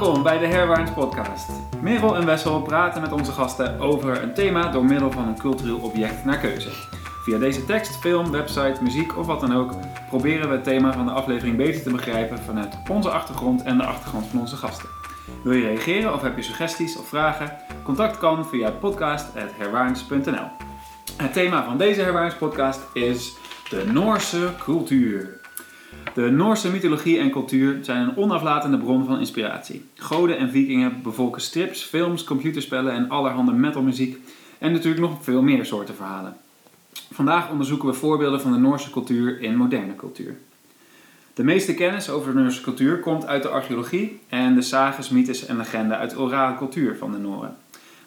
[0.00, 1.50] Welkom bij de Herwaarts Podcast.
[1.80, 5.78] Merel en Wessel praten met onze gasten over een thema door middel van een cultureel
[5.78, 6.68] object naar keuze.
[7.24, 9.74] Via deze tekst, film, website, muziek of wat dan ook
[10.08, 13.84] proberen we het thema van de aflevering beter te begrijpen vanuit onze achtergrond en de
[13.84, 14.88] achtergrond van onze gasten.
[15.42, 17.56] Wil je reageren of heb je suggesties of vragen?
[17.84, 20.48] Contact kan via podcast.herwaarns.nl.
[21.16, 23.36] Het thema van deze Herwaarns podcast is
[23.68, 25.39] de Noorse cultuur.
[26.14, 29.84] De Noorse mythologie en cultuur zijn een onaflatende bron van inspiratie.
[29.94, 34.18] Goden en vikingen bevolken strips, films, computerspellen en allerhande metalmuziek
[34.58, 36.36] en natuurlijk nog veel meer soorten verhalen.
[37.12, 40.36] Vandaag onderzoeken we voorbeelden van de Noorse cultuur in moderne cultuur.
[41.34, 45.46] De meeste kennis over de Noorse cultuur komt uit de archeologie en de sages, mythes
[45.46, 47.56] en legenden uit de orale cultuur van de Noren.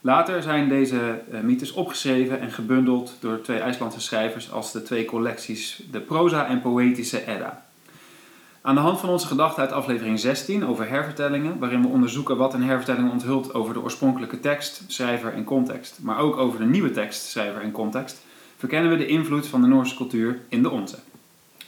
[0.01, 5.05] Later zijn deze uh, mythes opgeschreven en gebundeld door twee IJslandse schrijvers als de twee
[5.05, 7.65] collecties de proza en poëtische Edda.
[8.65, 12.53] Aan de hand van onze gedachten uit aflevering 16 over hervertellingen, waarin we onderzoeken wat
[12.53, 16.91] een hervertelling onthult over de oorspronkelijke tekst, schrijver en context, maar ook over de nieuwe
[16.91, 18.21] tekst, schrijver en context,
[18.57, 20.97] verkennen we de invloed van de Noorse cultuur in de onze.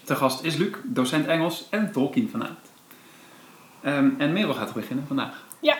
[0.04, 2.72] Te gast is Luc, docent Engels en Tolkien vanavond.
[3.86, 5.44] Um, en Merel gaat beginnen vandaag.
[5.60, 5.78] Ja,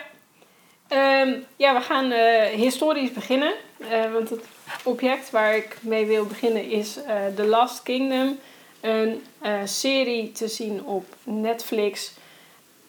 [1.24, 3.54] um, ja we gaan uh, historisch beginnen.
[3.78, 4.44] Uh, want het
[4.84, 7.04] object waar ik mee wil beginnen is uh,
[7.36, 8.38] The Last Kingdom.
[8.86, 9.22] Een
[9.68, 12.12] serie te zien op Netflix.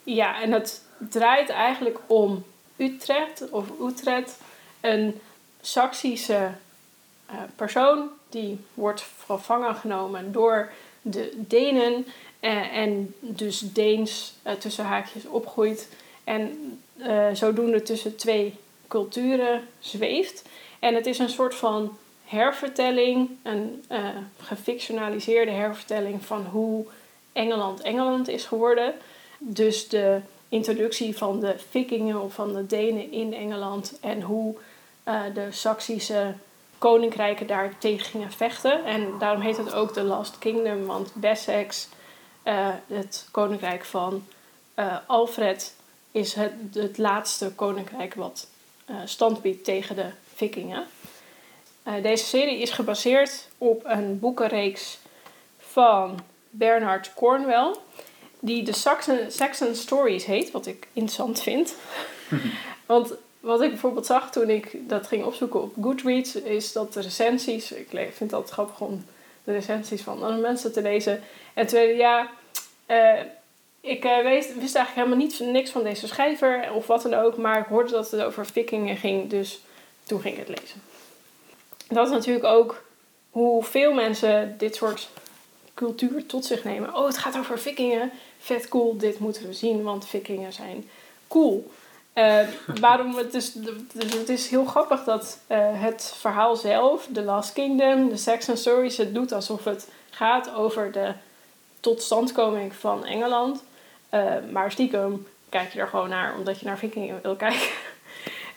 [0.04, 2.46] Ja, en het draait eigenlijk om
[2.76, 4.38] Utrecht of Utrecht.
[4.82, 5.22] Een
[5.62, 6.50] Saksische
[7.56, 12.06] persoon die wordt gevangen genomen door de Denen
[12.42, 15.90] uh, en dus Deens tussen haakjes opgroeit
[16.24, 16.80] en
[17.34, 18.56] zodoende tussen twee
[18.88, 20.44] culturen zweeft.
[20.80, 21.98] En het is een soort van
[22.28, 23.84] hervertelling, een
[24.42, 26.86] gefictionaliseerde hervertelling van hoe
[27.34, 28.94] Engeland Engeland is geworden.
[29.38, 34.56] Dus de introductie van de vikingen of van de Denen in Engeland en hoe
[35.34, 36.34] de Saksische
[36.78, 38.86] koninkrijken daar tegen gingen vechten.
[38.86, 41.88] En daarom heet het ook The Last Kingdom, want Wessex,
[42.44, 44.26] uh, het koninkrijk van
[45.06, 45.76] Alfred,
[46.12, 48.48] is het, het laatste koninkrijk wat
[49.06, 50.86] stand biedt tegen de vikingen.
[52.02, 55.00] Deze serie is gebaseerd op een boekenreeks
[55.58, 57.76] van Bernard Cornwell,
[58.40, 61.76] die de Saxon, Saxon Stories heet, wat ik interessant vind.
[62.86, 67.02] Want wat ik bijvoorbeeld zag toen ik dat ging opzoeken op Goodreads, is dat de
[67.02, 69.06] recensies, ik vind het altijd grappig om
[69.44, 71.24] de recensies van andere mensen te lezen.
[71.54, 72.30] En tweede, ja,
[72.88, 73.20] uh,
[73.82, 77.38] ik uh, wist, wist eigenlijk helemaal niet, niks van deze schrijver of wat dan ook,
[77.38, 79.62] maar ik hoorde dat het over vikingen ging, dus
[80.04, 80.82] toen ging ik het lezen.
[81.90, 82.84] Dat is natuurlijk ook
[83.32, 85.10] hoe veel mensen dit soort
[85.74, 86.96] cultuur tot zich nemen.
[86.96, 90.90] Oh, het gaat over vikingen, vet cool, dit moeten we zien, want vikingen zijn
[91.28, 91.72] cool.
[92.14, 92.40] Uh,
[92.80, 97.54] waarom het is, dus het is heel grappig dat uh, het verhaal zelf, The Last
[97.54, 101.14] Kingdom, de Saxon Stories, het doet alsof het gaat over de
[101.80, 103.64] totstandkoming van Engeland.
[104.14, 107.68] Uh, maar stiekem kijk je er gewoon naar omdat je naar vikingen wil kijken.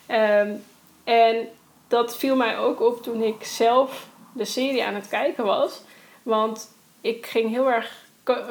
[0.08, 0.64] um,
[1.04, 1.48] en
[1.90, 5.82] dat viel mij ook op toen ik zelf de serie aan het kijken was.
[6.22, 8.04] Want ik ging heel erg,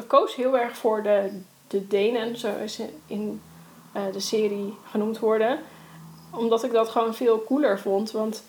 [0.07, 3.41] koos heel erg voor de, de Denen, zoals in
[3.95, 5.59] uh, de serie genoemd worden.
[6.31, 8.11] Omdat ik dat gewoon veel cooler vond.
[8.11, 8.43] Want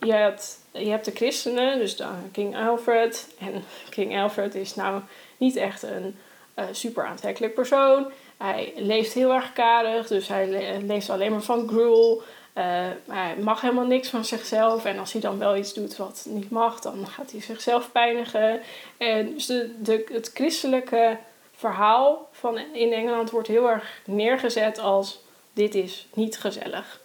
[0.00, 3.34] je hebt, je hebt de christenen, dus de King Alfred.
[3.38, 5.00] En King Alfred is nou
[5.36, 6.16] niet echt een
[6.58, 8.06] uh, super aantrekkelijk persoon.
[8.36, 12.22] Hij leeft heel erg karig, dus hij le leeft alleen maar van gruel.
[12.58, 12.64] Uh,
[13.08, 14.84] hij mag helemaal niks van zichzelf.
[14.84, 18.60] En als hij dan wel iets doet wat niet mag, dan gaat hij zichzelf pijnigen.
[18.96, 21.16] En dus de, het christelijke
[21.56, 25.20] verhaal van in Engeland wordt heel erg neergezet als
[25.52, 27.00] dit is niet gezellig.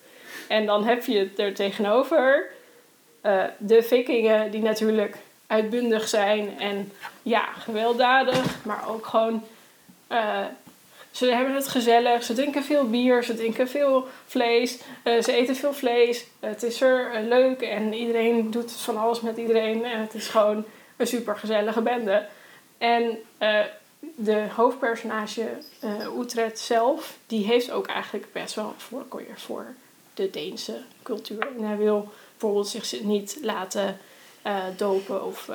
[0.48, 2.52] En dan heb je er tegenover
[3.24, 5.18] uh, de vikingen die natuurlijk
[5.48, 6.92] uitbundig zijn en
[7.24, 9.44] ja, gewelddadig, maar ook gewoon
[10.12, 10.46] uh,
[11.20, 15.56] ze hebben het gezellig, ze drinken veel bier, ze drinken veel vlees, uh, ze eten
[15.56, 16.26] veel vlees.
[16.40, 20.66] Het is er leuk en iedereen doet van alles met iedereen en het is gewoon
[20.98, 22.28] een super gezellige bende.
[22.78, 23.18] En
[24.16, 25.48] de hoofdpersonage
[26.20, 29.66] Utrecht zelf, die heeft ook eigenlijk best wel een voorkeur voor
[30.14, 31.48] de Deense cultuur.
[31.58, 33.98] En hij wil bijvoorbeeld zich niet laten
[34.78, 35.50] dopen of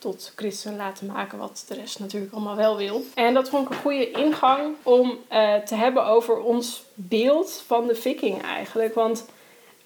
[0.00, 3.04] tot christen laten maken, wat de rest natuurlijk allemaal wel wil.
[3.14, 5.18] En dat vond ik een goede ingang om
[5.64, 8.94] te hebben over ons beeld van de vikingen eigenlijk.
[8.94, 9.24] Want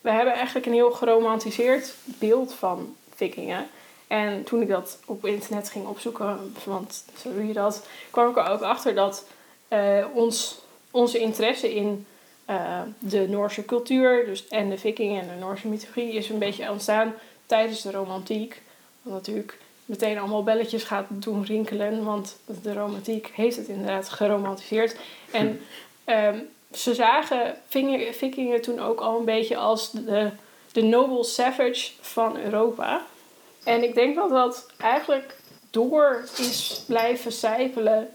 [0.00, 3.66] we hebben eigenlijk een heel geromantiseerd beeld van vikingen.
[4.06, 8.36] En toen ik dat op internet ging opzoeken, want zo doe je dat, kwam ik
[8.36, 9.24] er ook achter dat
[9.68, 10.58] uh, ons,
[10.90, 12.06] onze interesse in
[12.44, 16.70] eh, de Noorse cultuur dus, en de vikingen en de Noorse mythologie is een beetje
[16.70, 17.14] ontstaan
[17.46, 18.62] tijdens de romantiek.
[19.02, 24.96] Want natuurlijk meteen allemaal belletjes gaat doen rinkelen, want de romantiek heeft het inderdaad geromantiseerd.
[25.30, 25.60] En
[26.04, 26.38] ehm,
[26.72, 27.56] ze zagen
[28.12, 30.30] vikingen toen ook al een beetje als de,
[30.72, 33.06] de noble savage van Europa.
[33.64, 35.36] En ik denk dat dat eigenlijk
[35.70, 38.10] door is blijven zijpelen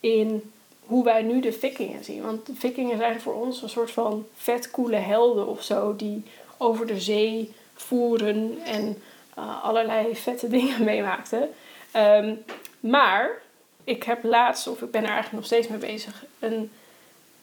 [0.00, 2.22] in hoe wij nu de vikingen zien.
[2.22, 6.22] Want de vikingen zijn voor ons een soort van vetkoele helden of zo, die
[6.56, 9.02] over de zee voeren en
[9.40, 11.48] uh, allerlei vette dingen meemaakten.
[11.96, 12.44] Um,
[12.80, 13.42] maar
[13.84, 16.70] ik heb laatst, of ik ben er eigenlijk nog steeds mee bezig, een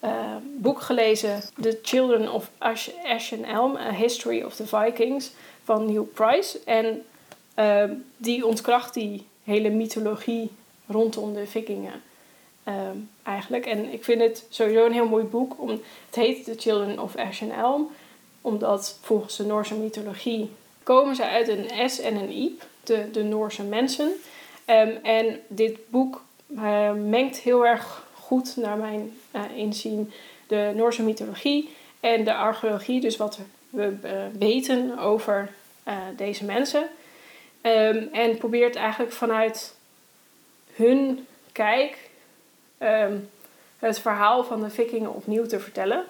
[0.04, 2.90] uh, boek gelezen, The Children of Ash,
[3.34, 5.32] and Elm, A History of the Vikings,
[5.64, 6.60] van Neil Price.
[6.66, 7.06] En
[7.60, 7.84] uh,
[8.18, 10.52] die ontkracht die hele mythologie
[10.88, 12.02] rondom de vikingen.
[12.68, 13.66] Um, eigenlijk.
[13.66, 15.62] En ik vind het sowieso een heel mooi boek.
[15.62, 17.92] Om, het heet The Children of Ash and Elm.
[18.42, 20.50] Omdat volgens de Noorse mythologie
[20.88, 22.66] komen ze uit een S en een Iep.
[22.84, 24.12] De, de Noorse mensen.
[24.66, 30.12] Um, en dit boek uh, mengt heel erg goed naar mijn uh, inzien
[30.48, 31.70] de Noorse mythologie
[32.00, 33.02] en de archeologie.
[33.02, 33.40] Dus wat
[33.70, 35.50] we uh, weten over
[36.16, 36.88] deze mensen.
[37.62, 39.76] Um, en probeert eigenlijk vanuit
[40.74, 42.10] hun kijk
[42.80, 43.30] um,
[43.80, 46.04] het verhaal van de vikingen opnieuw te vertellen.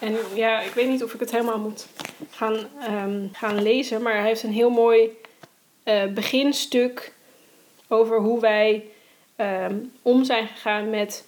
[0.00, 1.86] En ja, ik weet niet of ik het helemaal moet
[2.30, 2.56] gaan,
[3.04, 5.10] um, gaan lezen, maar hij heeft een heel mooi
[5.84, 7.12] uh, beginstuk
[7.88, 8.84] over hoe wij
[9.36, 11.24] um, om zijn gegaan met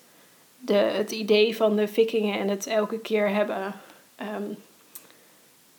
[0.59, 3.81] de, het idee van de vikingen en het elke keer hebben
[4.21, 4.57] um,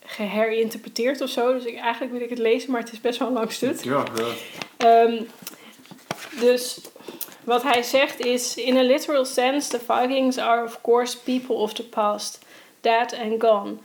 [0.04, 1.52] geherinterpreteerd of zo.
[1.52, 3.84] Dus ik, eigenlijk wil ik het lezen, maar het is best wel een lang stuk.
[3.84, 4.04] Ja,
[4.78, 5.10] ja.
[6.40, 6.80] dus
[7.44, 11.72] wat hij zegt is: In a literal sense, the Vikings are of course people of
[11.72, 12.43] the past,
[12.84, 13.80] dead and gone.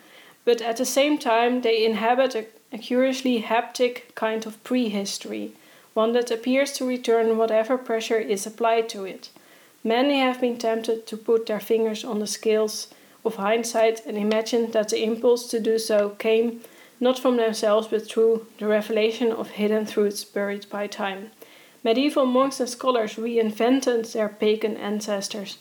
[0.46, 5.54] But at the same time, they inhabit a, a curiously haptic kind of prehistory,
[5.96, 9.30] one that appears to return whatever pressure is applied to it.
[9.84, 12.88] Many have been tempted to put their fingers on the scales
[13.26, 16.62] of hindsight and imagine that the impulse to do so came
[17.00, 21.32] not from themselves but through the revelation of hidden truths buried by time.
[21.84, 25.60] Medieval monks and scholars reinvented their pagan ancestors,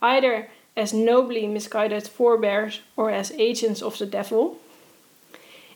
[0.00, 4.56] either as nobly misguided forebears or as agents of the devil.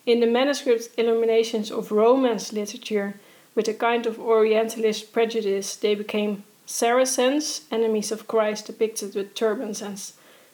[0.04, 3.14] In the manuscript illuminations of Romance literature,
[3.54, 9.82] with a kind of Orientalist prejudice, they became Saracens, enemies of Christ, depicted with turbans
[9.82, 9.98] and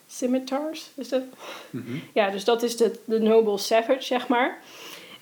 [0.09, 0.91] scimitars.
[0.97, 1.23] Is dat?
[1.71, 2.01] Mm -hmm.
[2.13, 4.59] Ja, dus dat is de, de noble savage, zeg maar.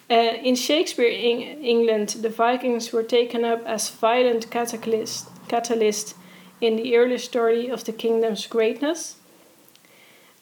[0.08, 6.14] Uh, in Shakespeare in England, the Vikings were taken up as violent catalyst, catalyst
[6.60, 9.16] in the early story of the kingdom's greatness.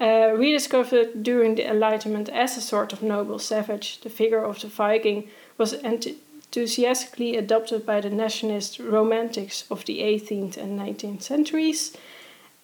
[0.00, 4.66] Uh, rediscovered during the Enlightenment as a sort of noble savage, the figure of the
[4.66, 11.96] Viking was enthusiastically adopted by the nationalist romantics of the 18th and 19th centuries.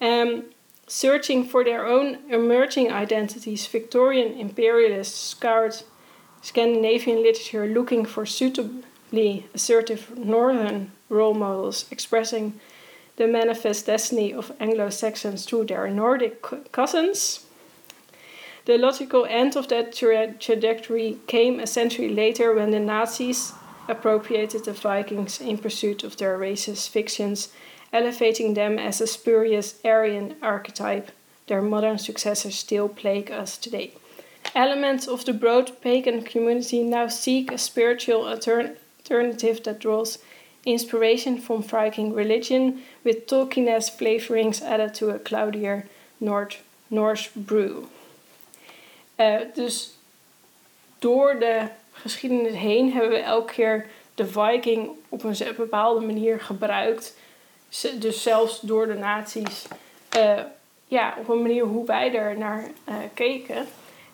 [0.01, 0.47] Um,
[0.89, 5.77] searching for their own emerging identities, Victorian imperialists scoured
[6.43, 12.59] Scandinavian literature looking for suitably assertive northern role models expressing
[13.21, 17.45] the manifest destiny of Anglo Saxons through their Nordic cousins.
[18.65, 23.53] The logical end of that tra trajectory came a century later when the Nazis
[23.89, 27.53] appropriated the Vikings in pursuit of their racist fictions,
[27.93, 31.11] elevating them as a spurious Aryan archetype.
[31.47, 33.93] Their modern successors still plague us today.
[34.55, 40.17] Elements of the broad pagan community now seek a spiritual alternative that draws
[40.63, 45.87] inspiration from Viking religion with Tolkien-esque flavorings added to a cloudier
[46.19, 47.87] North, Norse brew.
[49.17, 49.95] Uh, dus
[50.99, 57.17] door de geschiedenis heen hebben we elke keer de Viking op een bepaalde manier gebruikt.
[57.99, 59.67] Dus zelfs door de naties.
[60.17, 60.41] Uh,
[60.87, 63.67] ja, op een manier hoe wij er naar uh, keken.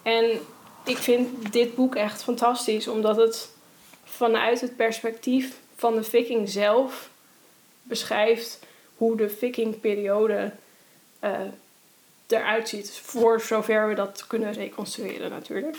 [0.02, 0.40] En
[0.84, 3.50] ik vind dit boek echt fantastisch, omdat het
[4.04, 7.10] vanuit het perspectief van de viking zelf
[7.82, 8.58] beschrijft
[8.96, 10.52] hoe de vikingperiode
[11.24, 11.30] uh,
[12.26, 13.00] eruit ziet.
[13.02, 15.76] Voor zover we dat kunnen reconstrueren natuurlijk.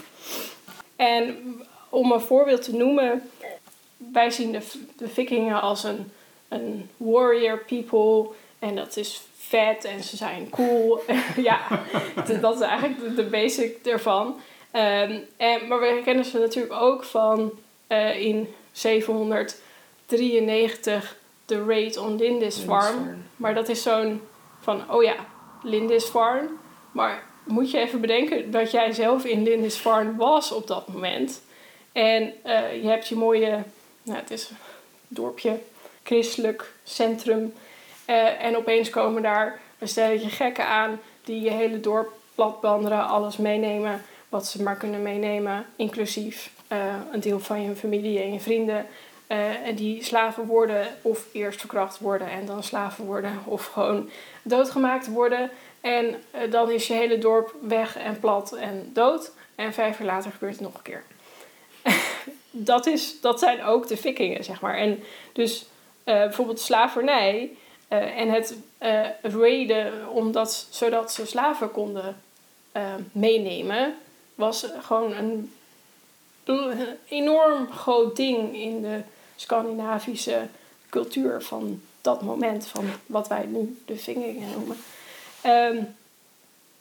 [0.96, 1.36] En
[1.90, 3.30] om een voorbeeld te noemen,
[3.98, 4.62] wij zien de,
[4.98, 6.12] de vikingen als een,
[6.48, 8.36] een warrior people.
[8.60, 11.02] En dat is vet en ze zijn cool.
[11.50, 11.84] ja,
[12.42, 14.28] dat is eigenlijk de, basic ervan.
[14.74, 17.52] Um, en, maar we kennen ze natuurlijk ook van
[17.90, 18.54] uh, in
[20.08, 23.16] 793 de Raid on Lindisfarne.
[23.36, 24.22] Maar dat is zo'n
[24.60, 25.16] van, oh ja,
[25.64, 26.50] Lindisfarne.
[26.92, 31.42] Maar moet je even bedenken dat jij zelf in Lindisfarne was op dat moment.
[31.92, 33.64] En eh, je hebt je mooie,
[34.04, 34.56] nou, het is een
[35.08, 35.60] dorpje,
[36.04, 37.54] christelijk centrum.
[38.06, 43.38] Eh, en opeens komen daar een stelletje gekken aan die je hele dorp platbanderen, alles
[43.38, 48.40] meenemen wat ze maar kunnen meenemen, inclusief eh, een deel van je familie en je
[48.40, 48.86] vrienden.
[49.28, 54.10] En die slaven worden of eerst verkracht worden en dan slaven worden of gewoon
[54.42, 55.50] doodgemaakt worden.
[55.82, 56.16] En
[56.50, 59.32] dan is je hele dorp weg en plat en dood.
[59.56, 61.04] En vijf jaar later gebeurt het nog een keer.
[62.52, 64.78] dat, is, dat zijn ook de vikingen, zeg maar.
[64.78, 65.04] En
[65.34, 65.66] dus
[66.06, 67.52] uh, bijvoorbeeld slavernij
[67.88, 72.22] en het uh, raiden omdat, zodat ze slaven konden
[73.12, 73.96] meenemen,
[74.36, 75.52] was gewoon een,
[77.08, 79.02] enorm groot ding in de
[79.38, 80.48] Scandinavische
[80.90, 84.78] cultuur van dat moment, van wat wij nu de vikingen noemen.
[85.46, 85.96] Um,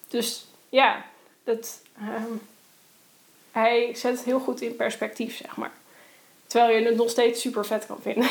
[0.08, 1.04] dus ja,
[1.44, 2.40] dat, um,
[3.50, 5.72] hij zet het heel goed in perspectief, zeg maar.
[6.46, 8.28] Terwijl je het nog steeds super vet kan vinden.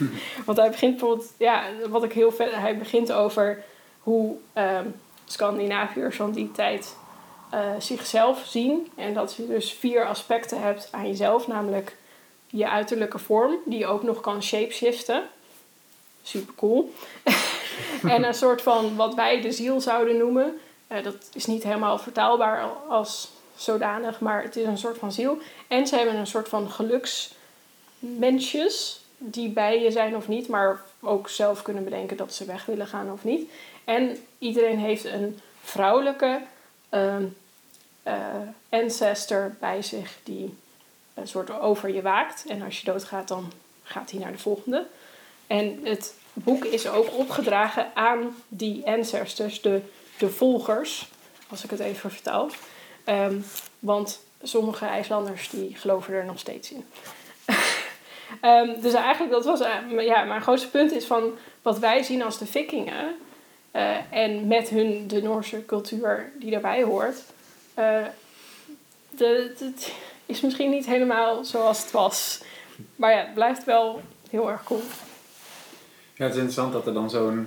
[0.46, 3.64] Want hij begint bijvoorbeeld, ja, wat ik heel vet, hij begint over
[4.00, 4.94] hoe um,
[5.24, 6.96] Scandinaviërs van die tijd
[7.54, 8.90] uh, zichzelf zien.
[8.96, 11.96] En dat je dus vier aspecten hebt aan jezelf, namelijk
[12.50, 15.22] je uiterlijke vorm, die je ook nog kan shapeshiften.
[16.22, 16.92] Super cool.
[18.14, 20.58] en een soort van wat wij de ziel zouden noemen.
[20.92, 25.38] Uh, dat is niet helemaal vertaalbaar als zodanig, maar het is een soort van ziel.
[25.68, 31.28] En ze hebben een soort van geluksmensjes die bij je zijn of niet, maar ook
[31.28, 33.50] zelf kunnen bedenken dat ze weg willen gaan of niet.
[33.84, 36.40] En iedereen heeft een vrouwelijke
[36.90, 37.16] uh,
[38.06, 38.14] uh,
[38.68, 40.56] ancestor bij zich die
[41.20, 42.44] een soort over je waakt.
[42.48, 44.86] En als je doodgaat, dan gaat hij naar de volgende.
[45.46, 49.80] En het boek is ook opgedragen aan die ancestors, de,
[50.18, 51.08] de volgers,
[51.48, 52.50] als ik het even vertaal.
[53.06, 53.44] Um,
[53.78, 56.84] want sommige IJslanders die geloven er nog steeds in.
[58.42, 61.32] um, dus eigenlijk, dat was uh, ja, mijn grootste punt is van
[61.62, 63.16] wat wij zien als de vikingen.
[63.72, 67.22] Uh, en met hun de Noorse cultuur die daarbij hoort.
[67.78, 68.06] Uh,
[69.16, 69.92] het
[70.28, 72.42] is misschien niet helemaal zoals het was.
[72.96, 74.82] Maar ja, het blijft wel heel erg cool.
[76.14, 77.46] Ja, het is interessant dat er dan zo'n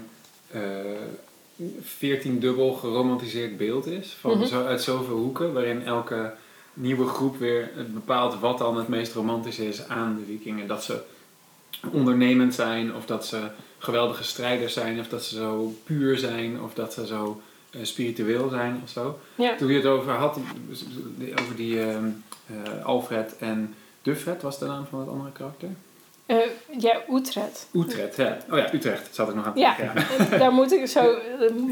[1.81, 4.17] 14 dubbel geromantiseerd beeld is.
[4.19, 4.45] Van mhm.
[4.45, 6.33] zo, uit zoveel hoeken, waarin elke
[6.73, 10.67] nieuwe groep weer bepaalt wat dan het meest romantisch is aan de vikingen.
[10.67, 11.01] Dat ze
[11.91, 13.47] ondernemend zijn, of dat ze
[13.77, 18.49] geweldige strijders zijn, of dat ze zo puur zijn, of dat ze zo uh, spiritueel
[18.49, 19.19] zijn of zo.
[19.57, 20.37] Toen je het over had,
[21.41, 21.97] over die uh, uh,
[22.83, 25.69] Alfred en Duffred, was de naam van het andere karakter?
[26.27, 26.37] Uh,
[26.79, 27.67] ja, Utrecht.
[27.73, 28.37] Utrecht, ja.
[28.49, 29.93] Oh ja, Utrecht zat ik nog aan ja, ja.
[30.37, 31.15] daar moet ik, zo,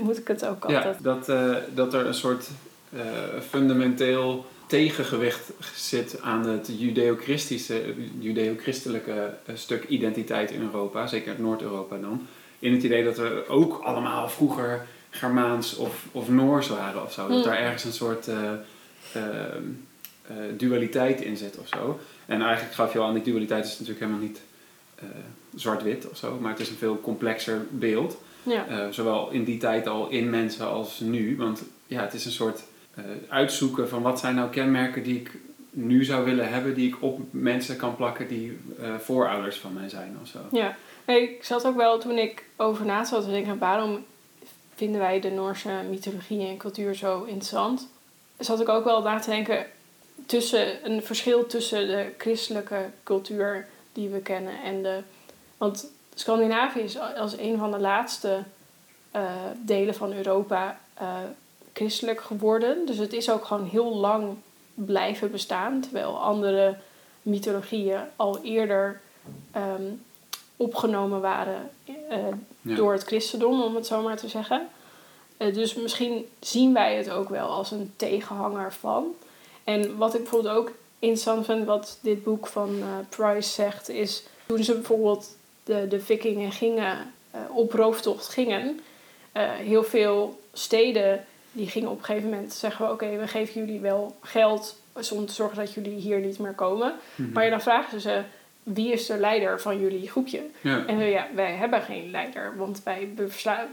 [0.04, 0.98] moet ik het ook altijd.
[1.04, 2.48] Ja, dat, uh, dat er een soort
[2.94, 3.02] uh,
[3.50, 12.28] fundamenteel tegengewicht zit aan het judeo-christische, judeo-christelijke stuk identiteit in Europa, zeker Noord-Europa dan.
[12.60, 17.28] In het idee dat we ook allemaal vroeger Germaans of, of Noors waren of zo.
[17.28, 18.28] Dat daar ergens een soort
[20.58, 22.00] dualiteit in zit of zo.
[22.26, 24.42] En eigenlijk gaf je al aan, die dualiteit is natuurlijk helemaal niet
[25.04, 25.10] uh,
[25.56, 28.18] zwart-wit of zo, maar het is een veel complexer beeld.
[28.44, 28.70] Ja.
[28.70, 31.38] Uh, zowel in die tijd al in mensen als nu.
[31.38, 32.64] Want ja, het is een soort
[33.28, 35.32] uitzoeken van wat zijn nou kenmerken die ik
[35.70, 38.60] nu zou willen hebben, die ik op mensen kan plakken die
[39.00, 40.40] voorouders van mij zijn of zo.
[40.52, 44.06] Ja, nee, ik zat ook wel toen ik over na zat te denken, waarom
[44.76, 47.88] vinden wij de Noorse mythologie en cultuur zo interessant?
[48.38, 49.66] Zat ik ook wel na te denken,
[50.30, 55.02] tussen een verschil tussen de christelijke cultuur die we kennen en de.
[55.58, 58.44] Want Scandinavië is als een van de laatste
[59.16, 59.32] uh,
[59.66, 61.18] delen van Europa uh,
[61.74, 62.86] christelijk geworden.
[62.86, 64.36] Dus het is ook gewoon heel lang
[64.74, 65.82] blijven bestaan.
[65.82, 66.78] Terwijl andere
[67.22, 69.02] mythologieën al eerder
[69.56, 70.04] um,
[70.58, 71.96] opgenomen waren uh,
[72.62, 72.76] ja.
[72.76, 74.68] door het christendom, om het zo maar te zeggen.
[75.38, 79.16] dus misschien zien wij het ook wel als een tegenhanger van.
[79.70, 84.24] En wat ik bijvoorbeeld ook interessant vind, wat dit boek van uh, Price zegt, is
[84.46, 88.80] toen ze bijvoorbeeld de, de vikingen gingen, uh, op rooftocht gingen,
[89.34, 93.80] uh, heel veel steden die gingen op een gegeven moment zeggen oké, we geven jullie
[93.80, 94.82] wel geld
[95.14, 96.94] om te zorgen dat jullie hier niet meer komen.
[97.16, 97.34] Mm-hmm.
[97.34, 98.22] Maar dan vragen ze
[98.64, 100.42] wie is de leider van jullie groepje?
[100.62, 100.86] Ja.
[100.86, 103.14] En ja, wij hebben geen leider, want wij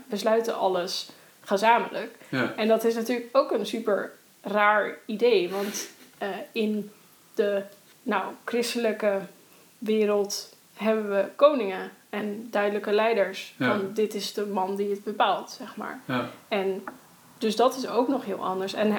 [0.09, 1.09] besluiten alles
[1.41, 2.15] gezamenlijk.
[2.29, 2.53] Ja.
[2.57, 4.13] En dat is natuurlijk ook een super
[4.47, 5.51] raar idee.
[5.51, 5.89] Want
[6.23, 6.91] uh, in
[7.35, 7.63] de
[8.03, 9.21] nou, christelijke
[9.79, 13.55] wereld hebben we koningen en duidelijke leiders.
[13.59, 13.69] Ja.
[13.79, 16.01] Van dit is de man die het bepaalt, zeg maar.
[16.05, 16.29] Ja.
[16.49, 16.85] En
[17.39, 18.73] dus dat is ook nog heel anders.
[18.75, 18.97] En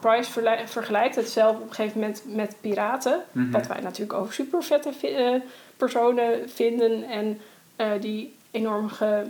[0.00, 0.30] Price
[0.66, 3.24] vergelijkt het zelf op een gegeven moment met piraten.
[3.32, 3.50] Mhm.
[3.50, 5.40] Wat wij natuurlijk ook super vette vi- eh,
[5.76, 7.04] personen vinden.
[7.04, 7.40] En
[7.76, 9.22] eh, die enorm ge,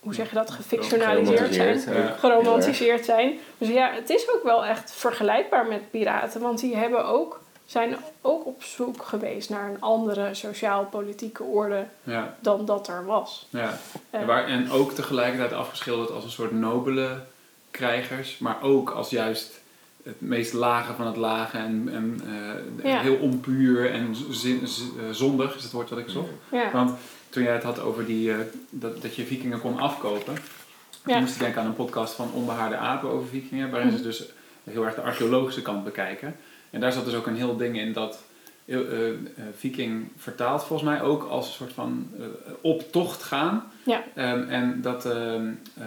[0.00, 1.78] hoe zeg je dat, gefictionaliseerd zijn.
[1.78, 2.14] Geromantiseerd, Ja.
[2.18, 3.38] Geromantiseerd zijn.
[3.58, 6.40] Dus ja, het is ook wel echt vergelijkbaar met piraten.
[6.40, 12.36] Want die hebben ook, zijn ook op zoek geweest naar een andere sociaal-politieke orde Ja,
[12.40, 13.46] dan dat er was.
[13.50, 13.78] ja.
[14.10, 17.20] Eh, En, waar, en ook tegelijkertijd afgeschilderd als een soort nobele
[17.70, 19.60] krijgers, maar ook als juist
[20.04, 22.20] het meest lage van het lage en, en
[22.82, 23.00] eh, Ja.
[23.00, 26.28] heel onpuur en zin, z- eh, zondig is het woord wat ik zocht.
[26.50, 26.70] ja.
[26.72, 26.90] Want
[27.28, 28.36] toen jij het had over die, eh,
[28.70, 30.34] dat, dat je vikingen kon afkopen,
[31.04, 33.96] moest ik denken aan een podcast van Onbehaarde Apen over vikingen, waarin Mhm.
[33.96, 34.24] ze dus
[34.64, 36.36] heel erg de archeologische kant bekijken.
[36.70, 38.22] En daar zat dus ook een heel ding in dat
[38.66, 38.78] eh,
[39.08, 39.14] eh,
[39.56, 42.24] viking vertaalt volgens mij ook als een soort van eh,
[42.60, 43.64] op tocht gaan.
[43.84, 44.02] Ja.
[44.14, 45.46] Ehm, en dat, ehm,
[45.78, 45.84] eh,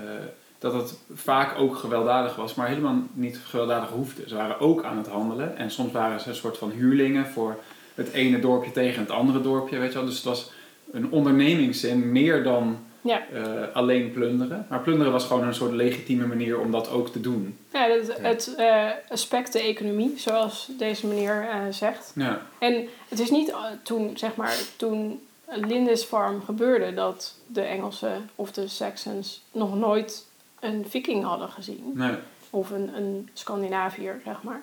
[0.60, 4.22] dat het vaak ook gewelddadig was, maar helemaal niet gewelddadig hoefde.
[4.27, 7.60] Ze waren ook aan het handelen en soms waren ze een soort van huurlingen voor
[7.96, 10.05] het ene dorpje tegen het andere dorpje, weet je wel.
[10.08, 10.51] Dus het was
[10.91, 13.22] een ondernemingszin meer dan Ja.
[13.34, 14.65] eh, alleen plunderen.
[14.69, 17.58] Maar plunderen was gewoon een soort legitieme manier om dat ook te doen.
[17.74, 22.12] Ja, dat, het eh, aspect de economie, zoals deze meneer eh, zegt.
[22.15, 23.53] Ja, En het is niet
[23.84, 30.25] toen, zeg maar, toen Lindisfarne gebeurde dat de Engelsen of de Saxons nog nooit
[30.60, 31.91] een viking hadden gezien.
[31.93, 32.15] nee.
[32.50, 34.62] Of een, een Scandinaviër, zeg maar.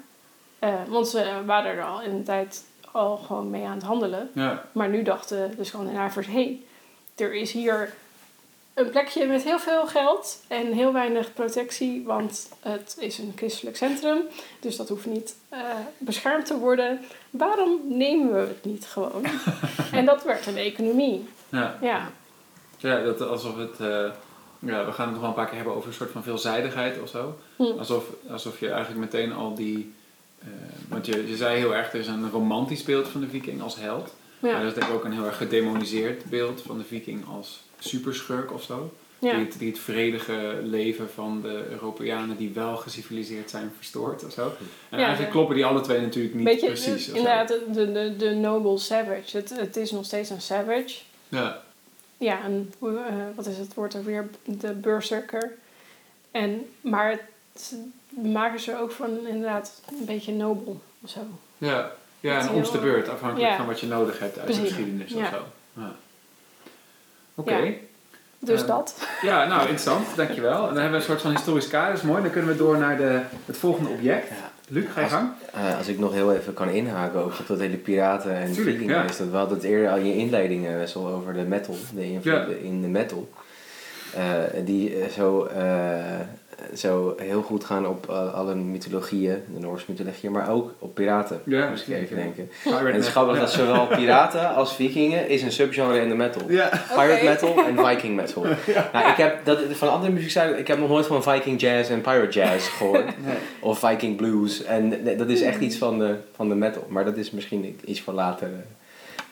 [0.89, 2.65] Want ze waren er al in een tijd
[2.97, 4.31] al gewoon mee aan het handelen.
[4.33, 6.61] Ja, Maar nu dachten de Scandinaviërs, hé, hey,
[7.17, 7.95] er is hier
[8.75, 13.77] een plekje met heel veel geld en heel weinig protectie, want het is een christelijk
[13.77, 14.19] centrum,
[14.61, 15.59] dus dat hoeft niet eh,
[15.99, 17.01] beschermd te worden.
[17.31, 19.25] Waarom nemen we het niet gewoon?
[19.93, 21.29] en dat werd een economie.
[21.51, 21.77] ja.
[21.81, 22.11] Ja,
[22.79, 23.81] Ja, dat alsof het.
[23.81, 24.11] eh,
[24.59, 27.03] ja, we gaan het nog wel een paar keer hebben over een soort van veelzijdigheid
[27.03, 27.39] of zo.
[27.57, 27.63] Hm.
[27.63, 29.95] Alsof, alsof je eigenlijk meteen al die.
[30.47, 30.53] Eh,
[30.89, 33.77] want je, je zei heel erg, er is een romantisch beeld van de viking als
[33.77, 34.15] held.
[34.39, 37.63] Maar er is denk ik ook een heel erg gedemoniseerd beeld van de viking als
[37.79, 38.93] superschurk of zo.
[39.19, 44.33] Die, het, die het vredige leven van de Europeanen die wel geciviliseerd zijn verstoort of
[44.33, 44.43] zo.
[44.89, 45.33] En Ja, eigenlijk ja.
[45.33, 47.05] kloppen die alle twee natuurlijk niet Beetje, precies.
[47.05, 47.15] zo.
[47.15, 49.37] inderdaad, de, de, de, noble savage.
[49.37, 50.97] Het, het is nog steeds een savage.
[51.29, 51.63] Ja,
[52.19, 52.89] Ja, en eh,
[53.35, 54.29] wat is het woord ook weer?
[54.45, 55.57] De berserker.
[56.31, 57.11] En, maar
[57.53, 57.77] het
[58.23, 61.21] maken ze ook van inderdaad een beetje nobel of zo.
[61.59, 61.91] ja.
[62.21, 63.57] ja en om de beurt, afhankelijk ja.
[63.57, 65.31] van wat je nodig hebt uit de geschiedenis of Ja.
[65.31, 65.43] zo.
[65.73, 65.93] Ja.
[67.35, 67.57] Oké.
[67.57, 67.73] Ja.
[68.39, 69.07] Dus Eh, dat.
[69.23, 70.07] Ja, nou, interessant.
[70.17, 70.53] Dankjewel.
[70.69, 71.89] En dan hebben we een soort van historisch kader.
[71.93, 72.23] Dat is mooi.
[72.23, 74.29] Dan kunnen we door naar de, het volgende object.
[74.29, 74.35] Ja.
[74.69, 75.31] Luc, ga je gang.
[75.53, 78.91] Eh, als ik nog heel even kan inhaken ook op dat hele piraten en viking
[78.91, 79.03] ja.
[79.03, 81.77] is dat we hadden het eerder al in je inleiding best wel over de metal,
[81.95, 82.57] de invloeden Ja.
[82.57, 83.29] in de metal.
[84.15, 84.23] Eh,
[84.65, 86.21] die zo, eh,
[86.75, 91.41] zo heel goed gaan op eh, alle mythologieën, de Noorse mythologieën, maar ook op piraten.
[91.45, 92.23] Ja, moest ik even ja.
[92.23, 92.51] denken.
[92.63, 96.15] Pirate En het is grappig dat zowel piraten als vikingen is een subgenre in de
[96.15, 96.43] metal.
[96.49, 96.69] Ja.
[96.95, 98.47] Pirate metal en Viking metal.
[98.93, 102.01] Nou, ik heb dat, van andere muziekstijlen, ik heb nog nooit van Viking jazz en
[102.01, 103.05] pirate jazz gehoord.
[103.05, 103.37] Nee.
[103.61, 104.65] Of Viking blues.
[104.65, 106.87] En nee, dat is echt iets van de, van de metal.
[106.89, 108.51] Maar dat is misschien iets voor later.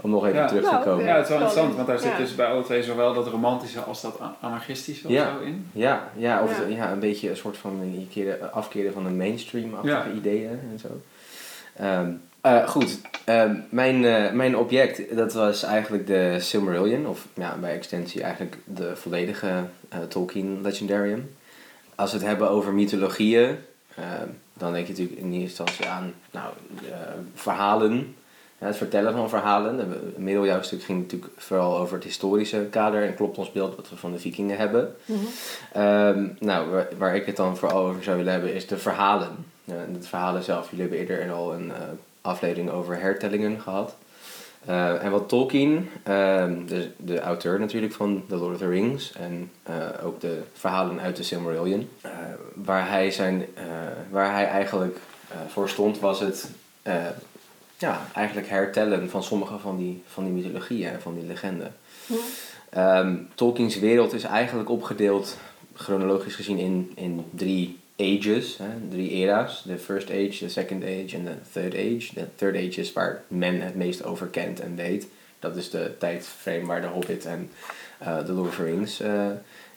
[0.04, 0.46] Om nog even Ja.
[0.46, 1.04] terug te komen.
[1.04, 2.16] Ja, het is wel interessant, want daar zit Ja.
[2.16, 5.66] dus bij alle twee zowel dat romantische als dat anarchistische of zo in.
[5.72, 6.66] Ja, ja, of Ja.
[6.66, 6.92] ja.
[6.92, 8.06] een beetje een soort van
[8.52, 10.14] afkeren van de mainstream-achtige Ja.
[10.14, 10.88] ideeën en zo.
[11.76, 17.56] Ehm, eh, goed, Ehm, mijn, eh, mijn object, dat was eigenlijk de Silmarillion, of ja,
[17.60, 19.48] bij extensie eigenlijk de volledige
[19.88, 21.30] eh, Tolkien Legendarium.
[21.94, 23.56] Als we het hebben over mythologieën,
[23.96, 26.46] ehm, dan denk je natuurlijk in eerste instantie aan nou,
[26.90, 26.96] eh,
[27.34, 28.14] verhalen,
[28.58, 29.78] ja, het vertellen van verhalen.
[29.78, 33.96] Het middeljaarstuk ging natuurlijk vooral over het historische kader en klopt ons beeld wat we
[33.96, 34.94] van de vikingen hebben.
[35.04, 35.18] Mhm.
[35.72, 39.46] Ehm, nou, waar, waar ik het dan vooral over zou willen hebben is de verhalen.
[39.64, 40.70] De verhalen zelf.
[40.70, 41.76] Jullie hebben eerder al een eh,
[42.20, 43.94] aflevering over hertellingen gehad.
[44.64, 49.12] Eh, en wat Tolkien, ehm, de, de auteur natuurlijk van The Lord of the Rings
[49.12, 52.10] en eh, ook de verhalen uit de Silmarillion, eh,
[52.54, 53.46] waar, hij zijn,
[54.10, 54.98] waar hij eigenlijk
[55.48, 56.50] voor stond, was het
[57.84, 61.74] ja, eigenlijk hertellen van sommige van die, van die mythologieën en van die legenden.
[62.06, 62.16] Ja.
[62.70, 65.36] Ehm, Tolkien's wereld is eigenlijk opgedeeld,
[65.74, 69.62] chronologisch gezien, in, in drie ages, hè, drie era's.
[69.66, 72.14] De first age, de second age en de third age.
[72.14, 75.06] De third age is waar men het meest over kent en weet.
[75.38, 77.50] Dat is de tijdframe waar de Hobbit en
[77.98, 79.26] eh de Lord of the Rings eh,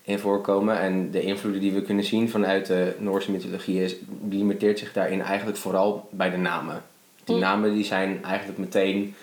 [0.01, 0.79] in voorkomen.
[0.79, 3.95] En de invloeden die we kunnen zien vanuit de Noorse mythologie is,
[4.29, 6.83] limiteert zich daarin eigenlijk vooral bij de namen.
[7.27, 9.15] Die namen die zijn eigenlijk meteen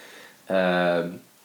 [0.44, 0.98] eh,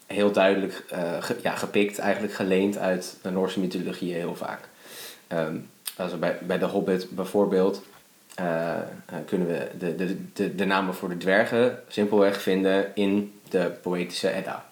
[0.06, 4.68] heel duidelijk eh, ge- ja, gepikt, eigenlijk geleend uit de Noorse mythologie heel vaak.
[5.96, 7.82] We bij, bij de Hobbit bijvoorbeeld,
[8.34, 8.74] eh,
[9.26, 14.32] kunnen we de, de, de, de namen voor de dwergen simpelweg vinden in de poëtische
[14.32, 14.64] Edda.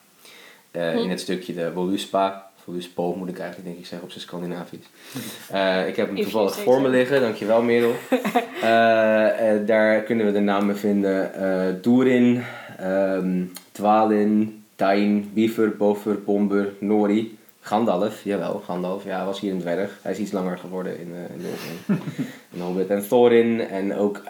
[0.73, 0.79] Hm.
[0.79, 4.89] In het stukje de Voluspa, Voluspo moet ik eigenlijk denk ik zeggen op zijn Scandinavisch.
[5.51, 7.93] Eh, ik heb hem toevallig voor me liggen, dankjewel Merel.
[8.63, 11.35] Eh, daar kunnen we de namen vinden.
[11.35, 12.43] eh Durin,
[12.79, 17.39] ehm Dwalin, Dain, Biefer, Bofer, Bomber, Nori.
[17.61, 19.05] Gandalf, jawel, Gandalf.
[19.05, 19.99] Ja, hij was hier een dwerg.
[20.03, 21.95] Hij is iets langer geworden in, eh in de
[22.55, 22.89] in Hobbit.
[22.89, 24.23] En Thorin en ook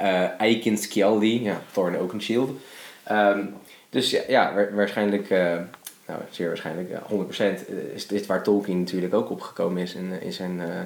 [0.76, 1.42] Skjaldi.
[1.42, 2.50] Ja, Thorin ook een shield.
[3.04, 3.40] Ehm,
[3.90, 5.30] dus ja, ja wa- waarschijnlijk,
[6.08, 10.22] nou zeer waarschijnlijk, ja, 100% is dit waar Tolkien natuurlijk ook opgekomen is in, eh,
[10.22, 10.80] in zijn eh,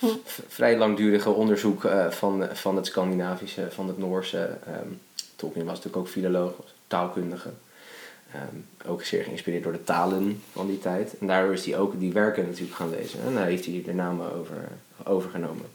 [0.00, 0.06] Hm.
[0.48, 4.56] vrij langdurige onderzoek eh, van, van het Scandinavische, van het Noorse.
[4.66, 4.88] Ehm,
[5.36, 6.52] Tolkien was natuurlijk ook filoloog,
[6.86, 7.50] taalkundige.
[8.32, 11.18] Ehm, ook zeer geïnspireerd door de talen van die tijd.
[11.18, 13.20] En daardoor is hij ook die werken natuurlijk gaan lezen.
[13.26, 14.68] En daar heeft hij de namen over,
[15.04, 15.66] overgenomen.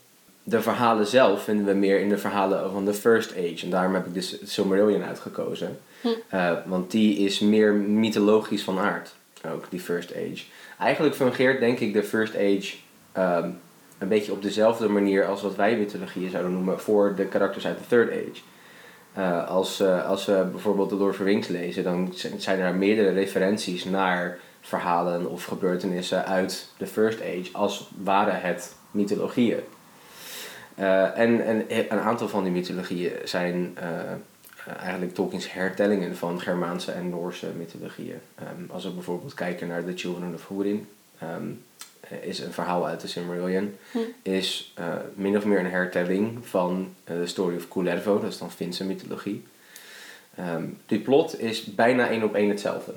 [0.48, 3.60] De verhalen zelf vinden we meer in de verhalen van de First Age.
[3.64, 5.80] En daarom heb ik dus Silmarillion uitgekozen.
[6.02, 6.08] Hm.
[6.30, 9.16] Eh, want die is meer mythologisch van aard.
[9.54, 10.44] Ook, die First Age.
[10.80, 12.74] Eigenlijk fungeert denk ik de First Age
[13.12, 13.50] ehm,
[13.98, 17.78] een beetje op dezelfde manier als wat wij mythologieën zouden noemen voor de karakters uit
[17.78, 18.42] de Third Age.
[19.14, 22.76] Eh, als, eh, als we bijvoorbeeld de Lord of Rings lezen, dan zijn- zijn er
[22.76, 29.60] meerdere referenties naar verhalen of gebeurtenissen uit de First Age, als waren het mythologieën.
[30.76, 34.12] Eh, en, en een aantal van die mythologieën zijn eh,
[34.66, 38.20] eh, eigenlijk Tolkien's hertellingen van Germaanse en Noorse mythologieën.
[38.36, 40.88] Ehm, als we bijvoorbeeld kijken naar The Children of Húrin,
[41.20, 41.48] ehm,
[42.00, 43.98] eh, is een verhaal uit de Silmarillion, Hm.
[44.22, 44.74] is
[45.14, 49.44] min of meer een hertelling van de story of Kullervo, dat is dan Finse mythologie.
[50.36, 52.94] Ehm, die plot is bijna één op één hetzelfde.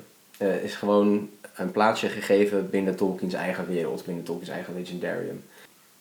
[0.63, 5.43] Is gewoon een plaatsje gegeven binnen Tolkien's eigen wereld, binnen Tolkien's eigen legendarium.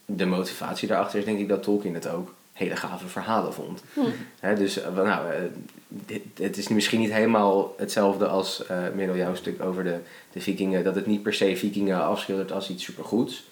[0.10, 3.84] De motivatie daarachter is denk ik dat Tolkien het ook hele gave verhalen vond.
[3.94, 4.02] Hm.
[4.40, 5.42] Hè, dus eh, nou, eh,
[5.88, 10.00] dit, het is misschien niet helemaal hetzelfde als eh Merel jouw stuk over de,
[10.32, 10.84] de vikingen.
[10.84, 13.44] Dat het niet per se vikingen afschildert als iets supergoeds.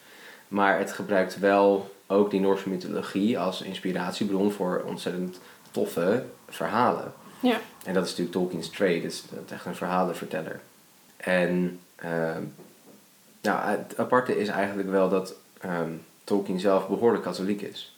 [0.48, 5.40] Maar het gebruikt wel ook die Noorse mythologie als inspiratiebron voor ontzettend
[5.72, 7.14] toffe verhalen.
[7.40, 7.60] Ja.
[7.86, 10.60] En dat is natuurlijk Tolkien's trade, is dat is echt een verhalenverteller.
[11.18, 12.44] En ehm,
[13.42, 15.92] nou, het aparte is eigenlijk wel dat ehm,
[16.26, 17.96] Tolkien zelf behoorlijk katholiek is.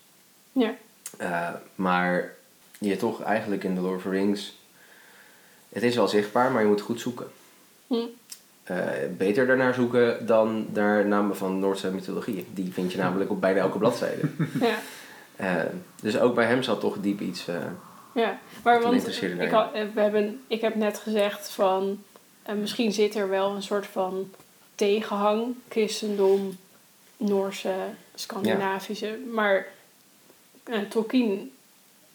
[0.52, 0.76] Ja.
[1.18, 2.34] Eh, maar
[2.80, 4.56] je toch eigenlijk in The Lord of the Rings...
[5.70, 7.28] Het is wel zichtbaar, maar je moet goed zoeken.
[7.88, 7.96] Hm.
[8.64, 8.86] Eh,
[9.18, 12.46] beter daarnaar zoeken dan naar namen van Noordse mythologie.
[12.54, 14.22] Die vind je namelijk op bijna elke bladzijde.
[14.60, 14.80] Ja.
[15.36, 15.64] Eh,
[16.02, 17.48] dus ook bij hem zat toch diep iets...
[17.48, 17.56] eh,
[18.12, 22.04] Ja, maar want ik, had, we hebben, ik heb net gezegd van
[22.56, 24.32] misschien zit er wel een soort van
[24.76, 26.58] tegenhang, christendom,
[27.18, 27.74] Noorse,
[28.20, 29.68] Scandinavische, maar
[30.64, 31.52] eh, Tolkien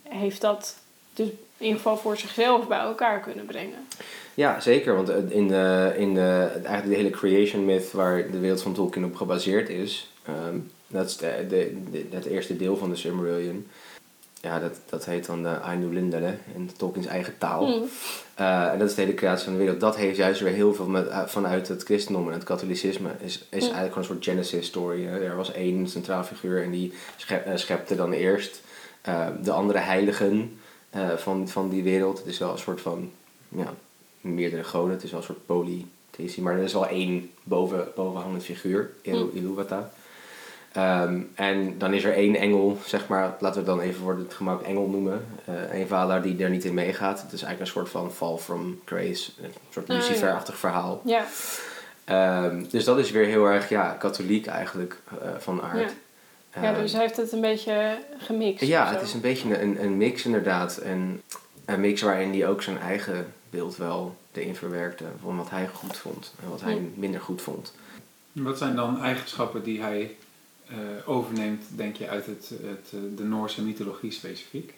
[0.03, 0.77] heeft dat
[1.15, 3.87] dus in ieder geval voor zichzelf bij elkaar kunnen brengen.
[4.35, 4.95] Ja, zeker.
[4.95, 8.73] Want eh, in, de, in de, eigenlijk de hele creation myth waar de wereld van
[8.73, 11.21] Tolkien op gebaseerd is, ehm, dat is
[12.11, 13.69] het eerste deel van de Silmarillion.
[14.43, 17.67] Ja, dat, dat heet dan de Ainulindale in Tolkiens eigen taal.
[17.67, 17.83] Hm.
[18.35, 19.81] Eh, en dat is de hele creatie van de wereld.
[19.81, 23.11] Dat heeft juist weer heel veel met, eh, vanuit het christendom en het katholicisme.
[23.21, 25.05] Is, is eigenlijk gewoon een soort Genesis story.
[25.05, 25.19] Hè.
[25.25, 28.61] Er was één centraal figuur en die schep, eh, schepte dan eerst
[29.03, 30.59] eh, de andere heiligen
[30.91, 32.19] eh, van, van die wereld.
[32.19, 33.11] Het is wel een soort van
[33.49, 33.75] ja,
[34.21, 34.93] meerdere goden.
[34.95, 36.43] Het is wel een soort polytheïstie.
[36.43, 39.91] Maar er is wel één boven, bovenhangend figuur, Ilu- Iluvatar.
[40.73, 44.17] Ehm, en dan is er één engel, zeg maar, laten we het dan even voor
[44.17, 45.25] het gemak engel noemen.
[45.45, 47.23] eh een vader die er niet in meegaat.
[47.23, 50.03] Het is eigenlijk een soort van fall from grace, een soort Ah, ja.
[50.03, 51.01] Lucifer-achtig verhaal.
[51.05, 51.25] Ja,
[52.05, 55.79] Ehm, dus dat is weer heel erg ja, katholiek eigenlijk eh, van aard.
[56.55, 56.63] ja.
[56.63, 58.65] ja, Ehm, dus hij heeft het een beetje gemixt.
[58.65, 60.77] ja, het is een beetje een, een mix inderdaad.
[60.77, 61.23] En
[61.65, 65.05] een mix waarin hij ook zijn eigen beeld wel erin verwerkte.
[65.23, 67.75] Van wat hij goed vond en wat hij minder goed vond.
[68.33, 70.17] Wat zijn dan eigenschappen die hij
[71.07, 74.75] overneemt, denk je, uit het, het, eh, de Noorse mythologie specifiek?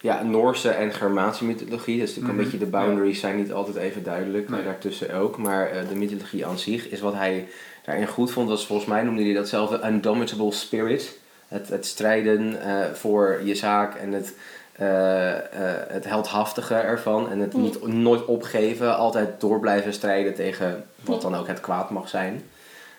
[0.00, 1.98] Ja, Noorse en Germaanse mythologie.
[1.98, 4.48] Dus natuurlijk Mhm, een beetje de boundaries zijn niet altijd even duidelijk.
[4.48, 4.56] Nee.
[4.58, 5.36] Maar daartussen ook.
[5.38, 7.48] Maar eh, de mythologie aan zich is wat hij
[7.84, 8.48] daarin goed vond.
[8.48, 11.18] Was volgens mij noemde hij dat zelf de undomitable spirit.
[11.48, 14.34] Het, het strijden eh, voor je zaak en het,
[14.72, 15.42] eh, eh,
[15.88, 17.30] het heldhaftige ervan.
[17.30, 17.62] En het Mhm.
[17.62, 18.96] niet, nooit opgeven.
[18.96, 22.42] Altijd door blijven strijden tegen wat dan ook het kwaad mag zijn.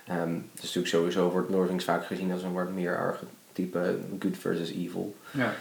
[0.07, 4.71] Ehm dus natuurlijk sowieso wordt Norvings vaak gezien als een wat meer archetype good versus
[4.71, 5.15] evil.
[5.31, 5.53] Ja.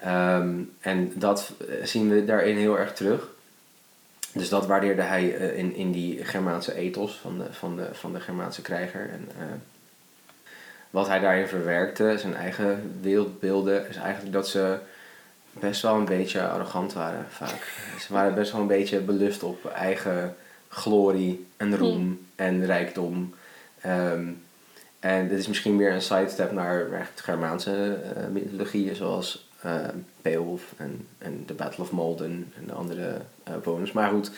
[0.00, 3.28] Ehm, en dat eh, zien we daarin heel erg terug.
[4.32, 8.12] Dus dat waardeerde hij eh, in, in die Germaanse ethos van de, van de, van
[8.12, 9.10] de Germaanse krijger.
[9.10, 9.28] En,
[10.90, 14.78] wat hij daarin verwerkte, zijn eigen wereldbeelden, is eigenlijk dat ze
[15.50, 17.72] best wel een beetje arrogant waren vaak.
[18.00, 20.36] Ze waren best wel een beetje belust op eigen
[20.68, 23.34] glorie en roem en rijkdom.
[23.80, 24.28] Ehm,
[25.00, 29.72] en dit is misschien meer een sidestep naar echt Germaanse uh, mythologieën zoals uh,
[30.22, 33.16] Beowulf en, en The Battle of Malden en de andere
[33.48, 33.92] uh, bonus.
[33.92, 34.30] Maar goed,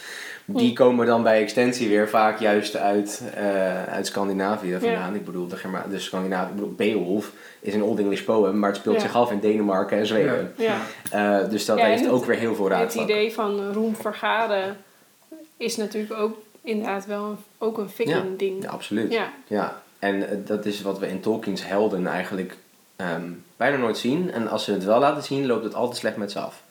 [0.44, 5.12] die komen dan bij extensie weer vaak juist uit, uh, uit Scandinavië vandaan.
[5.12, 5.18] Ja.
[5.18, 8.70] Ik bedoel, de, Germa de Scandinavië, ik bedoel, Beowulf is een Old English poem, maar
[8.70, 9.02] het speelt ja.
[9.02, 10.54] zich af in Denemarken en Zweden.
[10.56, 11.42] Ja.
[11.42, 12.92] dus dat heeft ook weer heel veel raad.
[12.92, 14.76] Het idee van roem vergaren
[15.56, 18.62] is natuurlijk ook inderdaad wel een, ook een fiction ding.
[18.62, 19.12] Ja, absoluut.
[19.12, 19.32] Ja.
[19.46, 19.82] ja.
[19.98, 22.56] En dat is wat we in Tolkien's helden eigenlijk
[22.96, 24.32] um, bijna nooit zien.
[24.32, 26.62] En als ze het wel laten zien, loopt het altijd slecht met ze af.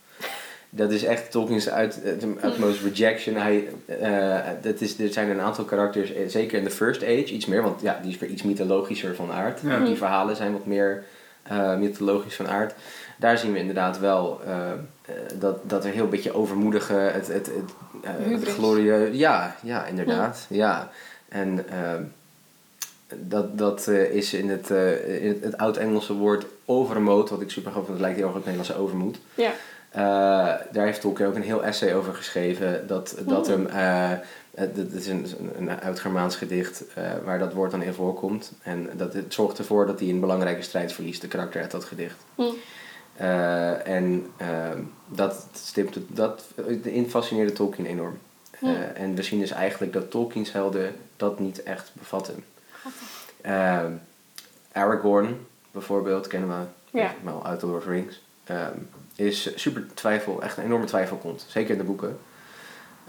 [0.69, 2.01] Dat is echt Tolkien's uit,
[2.45, 3.35] utmost rejection.
[3.35, 3.67] Hij,
[4.01, 7.45] uh, dat is, er zijn een aantal karakters, eh, zeker in de First Age, iets
[7.45, 9.61] meer, want ja, die is weer iets mythologischer van aard.
[9.85, 11.03] Die verhalen zijn wat meer
[11.51, 12.73] uh, mythologisch van aard.
[13.21, 14.55] Daar zien we inderdaad wel uh,
[15.39, 17.51] dat, dat er heel beetje overmoedige, het, het,
[18.01, 20.91] het, het glorie, ja, ja, inderdaad, ja.
[21.29, 21.65] En
[23.15, 27.49] dat, dat uh, is in het, uh, in het, het oud-Engelse woord overmoed, wat ik
[27.49, 29.19] super grappig vind, het lijkt heel erg op het Nederlandse overmoed.
[29.35, 29.51] Ja.
[29.95, 29.97] Uh,
[30.71, 32.87] daar heeft Tolkien ook een heel essay over geschreven.
[32.87, 33.67] Dat, dat hem,
[34.73, 36.83] dat is een, een oud-Germaans gedicht
[37.23, 38.51] waar dat woord dan in voorkomt.
[38.63, 41.85] En dat, het zorgt ervoor dat hij een belangrijke strijd verliest, de karakter uit dat
[41.85, 42.17] gedicht.
[42.35, 42.53] Mm.
[43.83, 44.31] En
[45.07, 46.43] dat, stipt, dat
[47.07, 48.17] fascineerde Tolkien enorm.
[48.93, 52.43] en we zien dus eigenlijk dat Tolkien's helden dat niet echt bevatten.
[53.45, 53.85] Uh,
[54.71, 57.13] Aragorn bijvoorbeeld, kennen we ja.
[57.23, 58.21] wel uit Lord of the Rings.
[58.49, 61.45] Um, is super twijfel, echt een enorme twijfel komt.
[61.47, 62.19] Zeker in de boeken.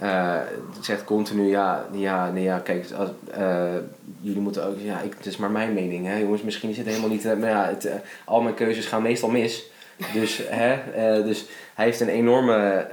[0.02, 0.40] Uh,
[0.74, 3.74] het zegt continu, ja, ja, nee, ja, kijk, als, uh,
[4.20, 6.86] jullie moeten ook, ja, ik, het is maar mijn mening, hè, jongens, misschien is het
[6.86, 7.92] helemaal niet, maar ja, het, uh,
[8.24, 9.70] al mijn keuzes gaan meestal mis.
[10.12, 10.76] Dus, hè,
[11.22, 12.86] dus hij heeft een enorme,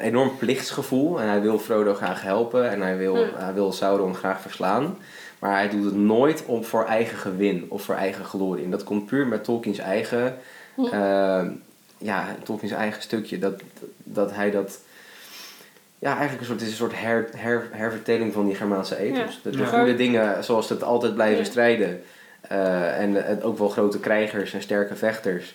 [0.00, 3.36] enorm plichtsgevoel en hij wil Frodo graag helpen en hij wil, hm.
[3.36, 4.96] hij wil Sauron graag verslaan.
[5.38, 8.64] Maar hij doet het nooit om voor eigen gewin of voor eigen glorie.
[8.64, 10.36] En dat komt puur met Tolkien's eigen,
[10.76, 11.42] uh,
[11.98, 13.38] ja, Tolkien's eigen stukje.
[13.38, 13.60] Dat,
[13.96, 14.80] dat hij dat,
[15.98, 19.40] ja, eigenlijk een soort, is een soort her, her, herverteling van die Germaanse ethos.
[19.42, 22.02] De, de goede dingen zoals het altijd blijven strijden.
[22.52, 25.54] Uh, en, en ook wel grote krijgers en sterke vechters.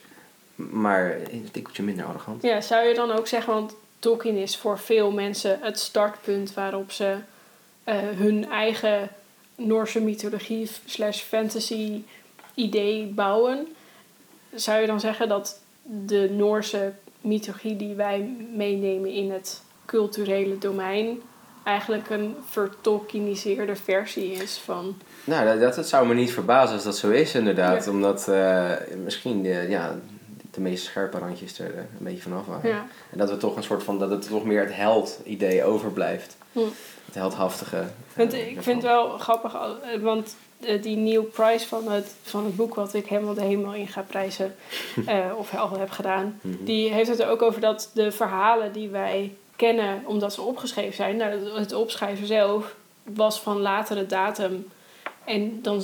[0.56, 2.42] Maar een tikkeltje minder arrogant.
[2.42, 6.92] Ja, zou je dan ook zeggen, want Tolkien is voor veel mensen het startpunt waarop
[6.92, 7.16] ze
[7.86, 9.10] uh, hun eigen
[9.56, 12.02] Noorse mythologie slash fantasy
[12.54, 13.68] idee bouwen,
[14.54, 21.22] zou je dan zeggen dat de Noorse mythologie die wij meenemen in het culturele domein
[21.64, 24.98] eigenlijk een vertolkiniseerde versie is van.
[25.24, 27.88] Nou, dat, dat, zou me niet verbazen als dat zo is, inderdaad.
[27.88, 28.72] Omdat uh,
[29.04, 29.96] misschien de, ja,
[30.54, 32.70] de meest scherpe randjes er een beetje vanaf waren.
[32.70, 32.86] Ja.
[33.12, 36.38] En dat we toch een soort van dat het toch meer het held-idee overblijft.
[36.52, 36.60] Hm
[37.14, 37.84] het heldhaftige.
[38.16, 42.46] Want ik vind het wel grappig, eh, want eh, die Neil Price van het, van
[42.46, 44.56] het boek, wat ik helemaal de hemel in ga prijzen,
[44.96, 46.64] uh, of al heb gedaan, mhm.
[46.64, 50.94] die heeft het er ook over dat de verhalen die wij kennen, omdat ze opgeschreven
[50.94, 54.68] zijn, nou, het opschrijven zelf was van latere datum.
[55.26, 55.84] En dan,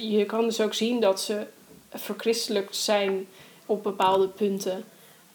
[0.00, 1.46] je kan dus ook zien dat ze
[1.94, 3.26] verchristelijkt zijn
[3.70, 4.84] op bepaalde punten.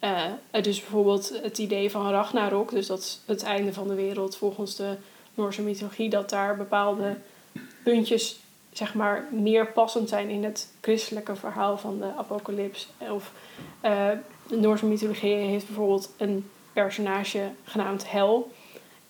[0.01, 4.75] Uh, dus bijvoorbeeld het idee van Ragnarok, dus dat het einde van de wereld volgens
[4.75, 4.97] de
[5.33, 7.17] Noorse mythologie, dat daar bepaalde
[7.83, 8.39] puntjes
[8.71, 12.87] zeg maar meer passend zijn in het christelijke verhaal van de apocalyps.
[12.97, 13.31] Of
[13.85, 14.09] uh,
[14.47, 18.51] de Noorse mythologie heeft bijvoorbeeld een personage genaamd Hel.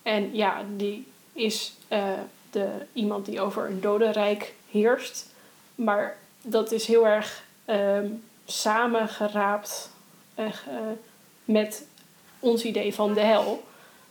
[0.02, 2.08] En ja, die is uh,
[2.50, 5.34] de, iemand die over een dodenrijk heerst.
[5.74, 7.98] Maar dat is heel erg uh,
[8.46, 9.90] samengeraapt
[10.38, 10.46] uh,
[11.44, 11.86] met
[12.38, 13.62] ons idee van de hel.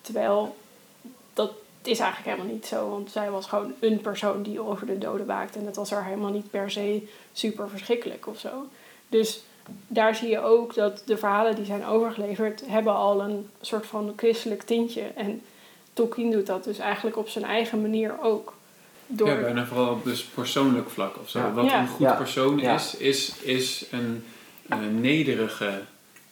[0.02, 0.56] Terwijl
[1.34, 4.98] dat is eigenlijk helemaal niet zo, want zij was gewoon een persoon die over de
[4.98, 5.56] doden waakt.
[5.56, 8.65] En dat was er helemaal niet per se super verschrikkelijk of zo.
[9.10, 9.43] Dus
[9.88, 14.13] daar zie je ook dat de verhalen die zijn overgeleverd, hebben al een soort van
[14.15, 15.02] christelijk tintje.
[15.02, 15.41] En
[15.93, 18.54] Tolkien doet dat dus eigenlijk op zijn eigen manier ook.
[19.08, 19.28] Door...
[19.28, 21.52] Ja, bijna vooral op dus persoonlijk vlak of zo.
[21.54, 24.24] Wat een goed persoon is, is, is een,
[24.70, 25.82] een nederige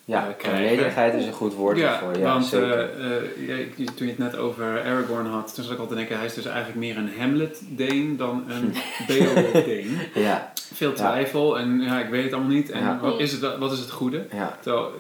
[0.06, 2.18] ja, uh, nederigheid is een goed woord ja, ervoor.
[2.18, 5.90] Ja, want uh, uh, toen je het net over Aragorn had, toen zat ik altijd
[5.90, 8.74] te denken, hij is dus eigenlijk meer een Hamlet-Deen dan een
[9.08, 9.98] Beowulf-Deen.
[10.14, 10.52] ja.
[10.74, 12.70] Veel twijfel en ja, ik weet het allemaal niet.
[12.70, 14.26] En wat, is het, wat is het goede?
[14.62, 14.92] Terwijl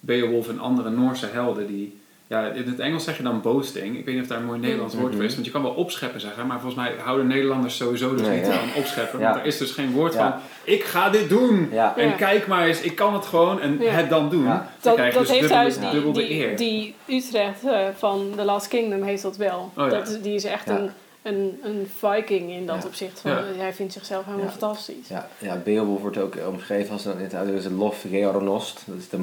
[0.00, 1.99] Beowulf en andere Noorse helden, die
[2.30, 3.98] ja, in het Engels zeg je dan boasting.
[3.98, 5.34] Ik weet niet of daar een mooi Nederlands woord voor is.
[5.34, 6.46] Want je kan wel opscheppen zeggen.
[6.46, 8.52] Maar volgens mij houden Nederlanders sowieso dus Nee, niet ja.
[8.60, 9.18] aan opscheppen.
[9.18, 9.24] Ja.
[9.30, 10.30] Want er is dus geen woord Ja.
[10.30, 10.40] van...
[10.74, 11.68] Ik ga dit doen!
[11.72, 11.96] Ja.
[11.96, 12.12] En Ja.
[12.14, 13.60] kijk maar eens, ik kan het gewoon.
[13.60, 13.90] En Ja.
[13.90, 14.44] het dan doen.
[14.44, 14.48] Ja.
[14.52, 16.56] Dan Dat, krijg je dat dus heeft dubbel, trouwens dubbel die, die, eer.
[16.56, 19.72] die Utrecht eh, van The Last Kingdom heeft dat wel.
[19.76, 19.88] Oh ja.
[19.88, 20.78] dat, die is echt Ja.
[20.78, 20.90] een,
[21.22, 22.86] een, een viking in dat Ja.
[22.88, 23.20] opzicht.
[23.20, 23.42] Van, Ja.
[23.56, 24.50] Hij vindt zichzelf helemaal Ja.
[24.50, 25.08] fantastisch.
[25.08, 28.82] Ja, ja, Beowulf wordt ook omschreven als het oude is lof georonost.
[28.86, 29.16] Dat is de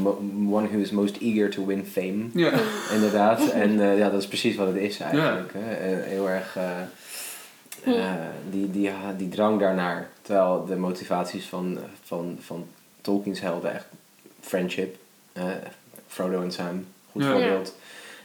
[0.52, 2.26] one who is most eager to win fame.
[2.34, 2.52] Ja.
[2.96, 3.50] Inderdaad.
[3.50, 5.54] En eh, ja, dat is precies wat het is eigenlijk.
[5.58, 5.74] Hè?
[5.74, 6.82] En heel erg eh,
[7.84, 8.14] eh,
[8.50, 10.10] die, die, die drang daarnaar.
[10.22, 12.68] Terwijl de motivaties van, van, van
[13.02, 13.86] Tolkien's helden echt
[14.42, 14.96] friendship.
[15.34, 15.44] eh,
[16.08, 17.32] Frodo en Sam, goed Ja.
[17.32, 17.76] voorbeeld.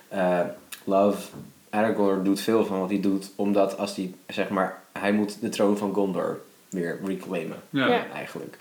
[0.08, 0.40] Eh,
[0.84, 1.28] love.
[1.72, 5.48] Aragorn doet veel van wat hij doet, omdat als hij, zeg maar, hij moet de
[5.48, 7.86] troon van Gondor weer reclaimen, Ja.
[7.86, 8.06] Ja.
[8.14, 8.56] eigenlijk.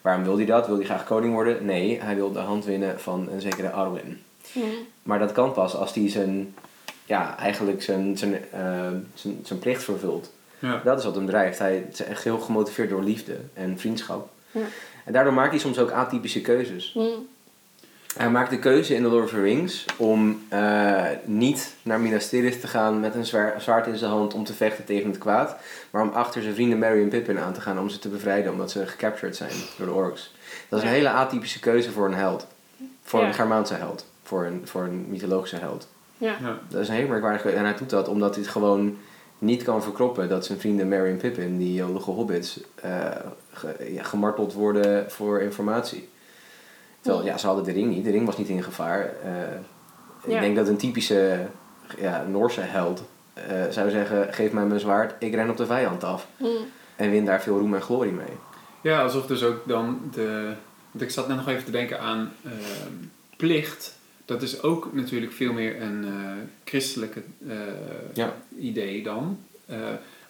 [0.00, 0.66] Waarom wil hij dat?
[0.66, 1.64] Wil hij graag koning worden?
[1.64, 4.20] Nee, hij wil de hand winnen van een zekere Arwen.
[4.52, 4.62] Mm.
[5.02, 6.54] Maar dat kan pas als hij zijn,
[7.04, 10.32] ja, eigenlijk zijn, zijn, eh, zijn, zijn plicht vervult.
[10.58, 10.80] Ja.
[10.84, 11.58] Dat is wat hem drijft.
[11.58, 14.28] Hij is echt heel gemotiveerd door liefde en vriendschap.
[14.50, 14.60] Ja.
[15.04, 16.96] En daardoor maakt hij soms ook atypische keuzes.
[18.16, 22.28] Hij maakt de keuze in The Lord of the Rings om eh, niet naar Minas
[22.28, 25.18] Tirith te gaan met een zwaar, zwaard in zijn hand om te vechten tegen het
[25.18, 25.56] kwaad.
[25.90, 28.52] Maar om achter zijn vrienden Merry en Pippin aan te gaan om ze te bevrijden
[28.52, 30.34] omdat ze gecaptured zijn door de orks.
[30.68, 32.46] Dat is een hele atypische keuze voor een held.
[33.02, 33.26] Voor Ja.
[33.26, 34.06] een Germaanse held.
[34.22, 35.88] Voor een, voor een mythologische held.
[36.18, 36.34] Ja.
[36.42, 36.58] Ja.
[36.68, 37.58] Dat is een hele merkwaardige keuze.
[37.58, 38.96] En hij doet dat omdat hij het gewoon
[39.38, 42.90] niet kan verkroppen dat zijn vrienden Merry en Pippin, die jolige hobbits, eh,
[43.52, 46.08] ge- ja, gemarteld worden voor informatie.
[47.06, 48.04] Terwijl, ja, ze hadden de ring niet.
[48.04, 49.00] De ring was niet in gevaar.
[49.24, 49.30] Eh,
[50.26, 50.34] Ja.
[50.34, 51.46] Ik denk dat een typische
[51.98, 53.02] ja, Noorse held
[53.34, 56.26] eh, zou zeggen, geef mij mijn zwaard, ik ren op de vijand af.
[56.36, 56.48] Mm.
[56.96, 58.32] En win daar veel roem en glorie mee.
[58.80, 60.52] Ja, alsof dus ook dan de...
[60.90, 62.92] Want ik zat net nog even te denken aan ehm,
[63.36, 63.98] plicht.
[64.24, 66.10] Dat is ook natuurlijk veel meer een eh,
[66.64, 67.56] christelijke eh,
[68.14, 68.32] Ja.
[68.58, 69.38] idee dan.
[69.66, 69.76] Eh,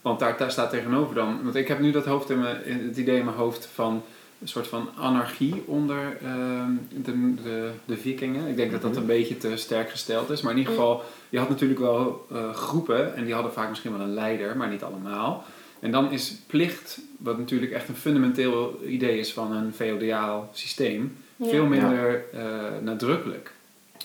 [0.02, 1.40] want daar, daar staat tegenover dan...
[1.42, 4.02] Want ik heb nu dat hoofd in mijn, het idee in mijn hoofd van
[4.40, 6.70] een soort van anarchie onder ehm,
[7.02, 8.48] de, de, de vikingen.
[8.48, 9.00] Ik denk dat dat Mhm.
[9.00, 10.40] een beetje te sterk gesteld is.
[10.40, 13.92] Maar in ieder geval, je had natuurlijk wel eh, groepen en die hadden vaak misschien
[13.92, 15.44] wel een leider, maar niet allemaal.
[15.80, 21.16] En dan is plicht, wat natuurlijk echt een fundamenteel idee is van een feodaal systeem,
[21.36, 21.48] Ja.
[21.48, 22.42] veel minder eh,
[22.82, 23.52] nadrukkelijk.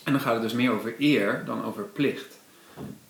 [0.04, 2.39] En dan gaat het dus meer over eer dan over plicht.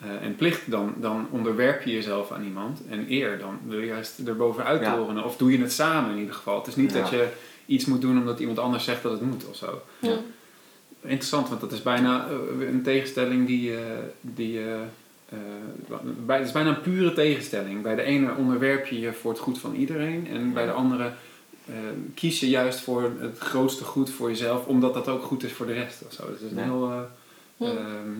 [0.01, 2.81] Eh, en plicht, dan, dan onderwerp je jezelf aan iemand.
[2.89, 4.95] En eer, dan wil je juist erbovenuit Ja.
[4.95, 5.23] torenen.
[5.23, 6.57] Of doe je het samen in ieder geval.
[6.57, 7.01] Het is niet Ja.
[7.01, 7.27] dat je
[7.65, 9.81] iets moet doen omdat iemand anders zegt dat het moet of zo.
[9.99, 10.15] Ja.
[11.01, 13.75] Interessant, want dat is bijna eh, een tegenstelling die...
[13.75, 13.81] eh,
[14.21, 14.59] die
[16.25, 17.81] bij, het is bijna een pure tegenstelling.
[17.81, 20.27] Bij de ene onderwerp je je voor het goed van iedereen.
[20.27, 21.11] En bij de andere
[22.13, 24.65] kies je juist voor het grootste goed voor jezelf.
[24.65, 26.01] Omdat dat ook goed is voor de rest.
[26.07, 26.23] Of zo.
[26.31, 26.63] Dus het is een Ja.
[26.63, 26.89] heel...
[26.91, 26.99] eh,
[27.57, 27.67] Ja.
[27.67, 28.11] ehm,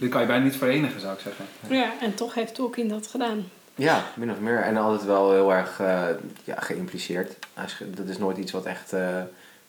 [0.00, 1.44] dit kan je bijna niet verenigen, zou ik zeggen.
[1.68, 3.48] ja, en toch heeft Tolkien dat gedaan.
[3.74, 4.58] Ja, min of meer.
[4.62, 6.06] En altijd wel heel erg eh,
[6.44, 7.36] ja, geïmpliceerd.
[7.94, 9.20] Dat is nooit iets wat echt, eh,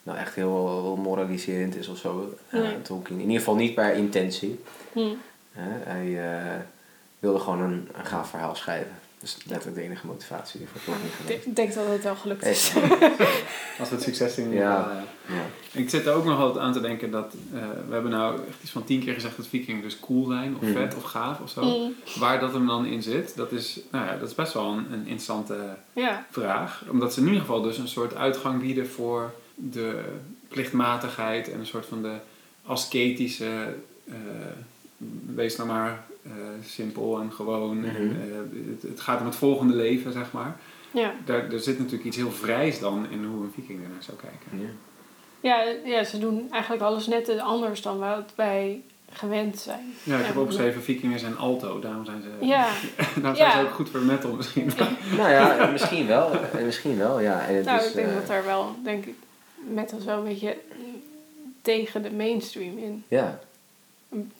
[0.02, 2.34] nou echt heel, heel moraliserend is of zo.
[2.50, 2.82] eh, Nee.
[2.82, 3.14] Tolkien.
[3.16, 4.60] In ieder geval niet per intentie.
[5.52, 5.68] Hè.
[5.84, 6.60] Hij eh,
[7.18, 8.92] wilde gewoon een, een gaaf verhaal schrijven.
[9.20, 12.72] Dus letterlijk de enige motivatie voor Tolkien Ik denk- denk dat het wel gelukt is.
[13.80, 14.50] Als we het succes zien.
[14.52, 14.90] Ja.
[15.28, 15.42] eh, Ja.
[15.80, 17.34] Ik zit er ook nog altijd aan te denken dat...
[17.54, 20.54] eh, we hebben nou echt iets van tien keer gezegd dat vikingen dus cool zijn.
[20.56, 20.72] Of Mhm.
[20.72, 21.62] vet of gaaf of zo.
[21.78, 21.94] Mm.
[22.18, 24.92] Waar dat hem dan in zit, dat is, nou ja, dat is best wel een,
[24.92, 25.56] een interessante
[25.92, 26.26] Ja.
[26.30, 26.82] vraag.
[26.90, 30.00] Omdat ze in ieder geval dus een soort uitgang bieden voor de
[30.48, 32.14] plichtmatigheid en een soort van de
[32.64, 33.74] ascetische,
[34.08, 34.14] eh,
[35.34, 36.30] wees nou maar eh,
[36.64, 37.78] simpel en gewoon.
[37.78, 37.88] Mhm.
[37.88, 40.56] eh, het, het gaat om het volgende leven, zeg maar.
[40.90, 41.14] Ja.
[41.24, 44.16] Daar, er zit natuurlijk iets heel vrijs dan in hoe een viking er naar zou
[44.16, 44.60] kijken.
[44.60, 44.68] Ja.
[45.42, 49.94] Ja, ja, ze doen eigenlijk alles net anders dan wat wij gewend zijn.
[50.02, 50.40] Ja, ik heb Ja.
[50.40, 52.68] opgeschreven, vikingen zijn alto, daarom zijn ze, Ja,
[53.20, 53.60] daarom zijn Ja.
[53.60, 54.70] ze ook goed voor metal misschien.
[55.16, 56.32] Nou ja, misschien wel.
[56.32, 57.46] Eh, Misschien wel, ja.
[57.46, 59.14] En het nou, is, ik denk dat daar wel, denk ik,
[59.54, 60.56] met ons wel een beetje
[61.62, 63.04] tegen de mainstream in.
[63.08, 63.40] Ja,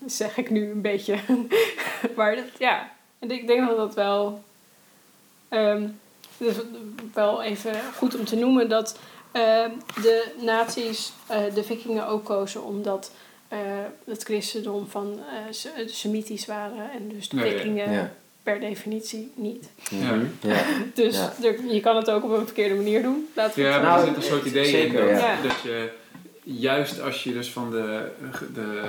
[0.06, 1.16] Zeg ik nu een beetje.
[2.16, 4.42] maar dat, ja, en ik denk dat dat wel,
[5.48, 5.86] ehm,
[6.36, 6.54] dus
[7.14, 8.98] wel even goed om te noemen dat
[9.32, 9.70] ehm,
[10.02, 13.12] de nazi's eh, de vikingen ook kozen omdat
[13.48, 13.58] eh,
[14.04, 18.12] het christendom van eh, se- semitisch waren en dus de vikingen ja.
[18.42, 19.68] per definitie niet.
[19.90, 20.14] Ja.
[20.14, 20.26] Mhm.
[20.40, 20.62] ja.
[20.94, 21.32] Dus Ja.
[21.42, 23.28] er- je kan het ook op een verkeerde manier doen.
[23.34, 25.36] Laten we Ja, het maar Nou, er zit een soort idee zeker, in dat, ja.
[25.42, 25.90] dat je
[26.42, 28.10] juist als je dus van de,
[28.54, 28.86] de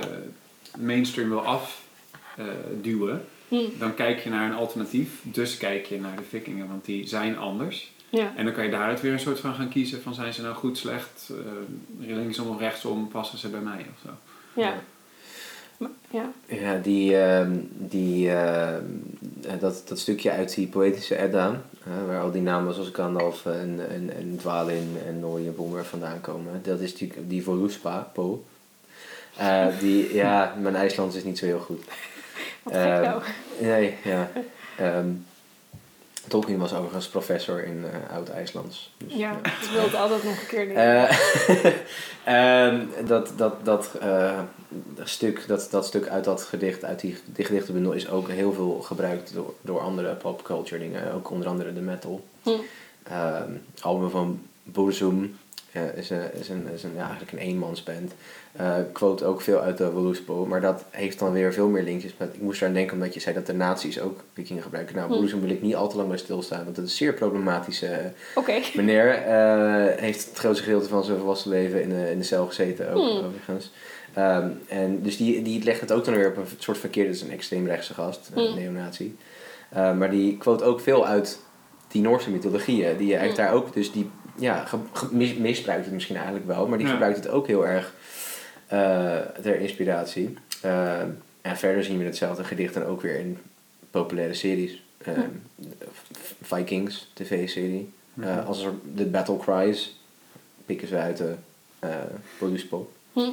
[0.78, 5.20] mainstream wil afduwen, Hm, dan kijk je naar een alternatief.
[5.22, 7.92] Dus kijk je naar de vikingen, want die zijn anders.
[8.08, 8.32] ja.
[8.36, 10.54] En dan kan je daaruit weer een soort van gaan kiezen van zijn ze nou
[10.54, 11.30] goed, slecht,
[12.00, 14.08] eh, linksom of rechtsom, passen ze bij mij of zo.
[14.60, 14.74] Ja.
[16.10, 16.32] Ja.
[16.46, 18.84] Ja, die, ehm, die, ehm,
[19.42, 23.46] eh, dat, dat stukje uit die poëtische Edda, eh, waar al die namen zoals Gandalf
[23.46, 28.44] en, en, en Dwalin en Nooie Bomber vandaan komen, dat is die, die Voluspa, Po.
[29.36, 31.84] Eh, die, ja, mijn IJslands is niet zo heel goed.
[32.62, 33.22] Wat gek nou.
[33.58, 34.30] Nee, ja.
[34.76, 35.08] Ehm,
[36.28, 38.92] Tolkien was overigens professor in eh, Oud-IJslands.
[38.98, 40.76] Dus, Ja, ik wil het altijd nog een keer doen.
[40.76, 41.16] eh,
[42.64, 43.98] ehm, dat dat, dat
[45.02, 48.80] stuk, dat, dat stuk uit dat gedicht, uit die, die gedichtenbundel, is ook heel veel
[48.82, 51.12] gebruikt door, door andere popculture dingen.
[51.12, 52.24] Ook onder andere de metal.
[52.42, 52.50] Hm.
[53.80, 55.38] Album van Burzum
[55.72, 58.12] eh, is, een, is, een, is een, ja, eigenlijk een eenmansband.
[58.52, 62.14] Eh quote ook veel uit de Voluspo, maar dat heeft dan weer veel meer linkjes
[62.18, 62.34] met...
[62.34, 64.96] Ik moest eraan denken omdat je zei dat de nazi's ook vikingen gebruiken.
[64.96, 65.20] Nou, Hm.
[65.20, 68.06] Burzum wil ik niet al te lang bij stilstaan, want dat is zeer problematische eh,
[68.34, 68.52] Oké.
[68.74, 69.22] Meneer
[69.98, 73.08] heeft het grootste gedeelte van zijn volwassen leven in de, in de cel gezeten, ook
[73.08, 73.24] Hmm.
[73.26, 73.70] overigens.
[74.14, 77.18] Ehm, en dus die, die legt het ook dan weer op een soort verkeerde, dat
[77.18, 78.54] is een extreemrechtse gast, een Hmm.
[78.58, 79.16] neonazi.
[79.74, 81.38] Maar die quote ook veel uit
[81.88, 82.96] die Noorse mythologieën.
[82.96, 86.66] Die heeft daar ook, dus die ja, ge- ge- mis- misbruikt het misschien eigenlijk wel,
[86.68, 86.92] maar die Ja.
[86.92, 87.94] gebruikt het ook heel erg
[88.66, 90.36] eh, ter inspiratie.
[90.60, 91.00] Eh,
[91.40, 93.38] en verder zien we hetzelfde gedicht dan ook weer in
[93.90, 94.82] populaire series.
[94.98, 95.18] Eh,
[96.42, 97.92] Vikings, tv-serie.
[98.20, 100.00] Eh, als er de battle cries
[100.66, 101.34] pikken ze uit de
[101.84, 101.90] uh,
[102.36, 102.92] Voluspo.
[103.12, 103.30] Hm.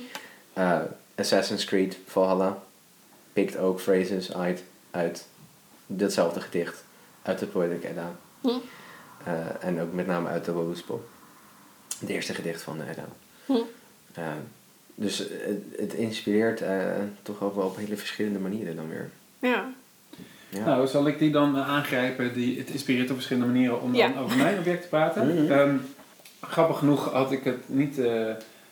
[0.54, 0.80] Eh,
[1.16, 2.58] Assassin's Creed Valhalla
[3.34, 5.26] pikt ook phrases uit, uit
[5.86, 6.84] ditzelfde gedicht,
[7.22, 8.12] uit de Poetic Edda.
[9.24, 11.08] Eh, en ook met name uit de Voluspo.
[12.00, 13.06] Het eerste gedicht van de Edda.
[13.46, 13.54] Hm.
[14.14, 14.24] Eh,
[14.96, 19.10] dus het, het inspireert eh, toch ook wel op hele verschillende manieren dan weer.
[19.40, 19.72] Ja.
[20.50, 20.66] Ja.
[20.66, 22.34] Nou, zal ik die dan aangrijpen?
[22.34, 25.44] Die, het inspireert op verschillende manieren om dan over mijn object te praten.
[25.44, 25.52] Mhm.
[25.52, 25.76] Ehm,
[26.42, 28.02] grappig genoeg had ik het niet,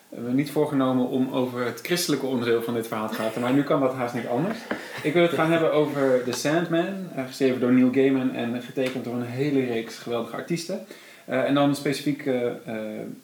[0.08, 3.40] me niet voorgenomen om over het christelijke onderdeel van dit verhaal te praten.
[3.40, 4.58] Maar nu kan dat haast niet anders.
[5.02, 9.04] Ik wil het gaan hebben over The Sandman, eh, geschreven door Neil Gaiman en getekend
[9.04, 10.86] door een hele reeks geweldige artiesten.
[11.24, 12.34] Eh, en dan specifiek eh,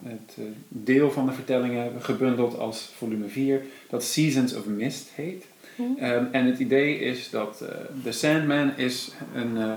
[0.05, 0.37] het
[0.69, 5.45] deel van de vertellingen gebundeld als volume 4, dat Seasons of Mist heet.
[5.77, 5.83] Hm.
[5.99, 7.65] Ehm, en het idee is dat
[8.03, 9.77] The Sandman is een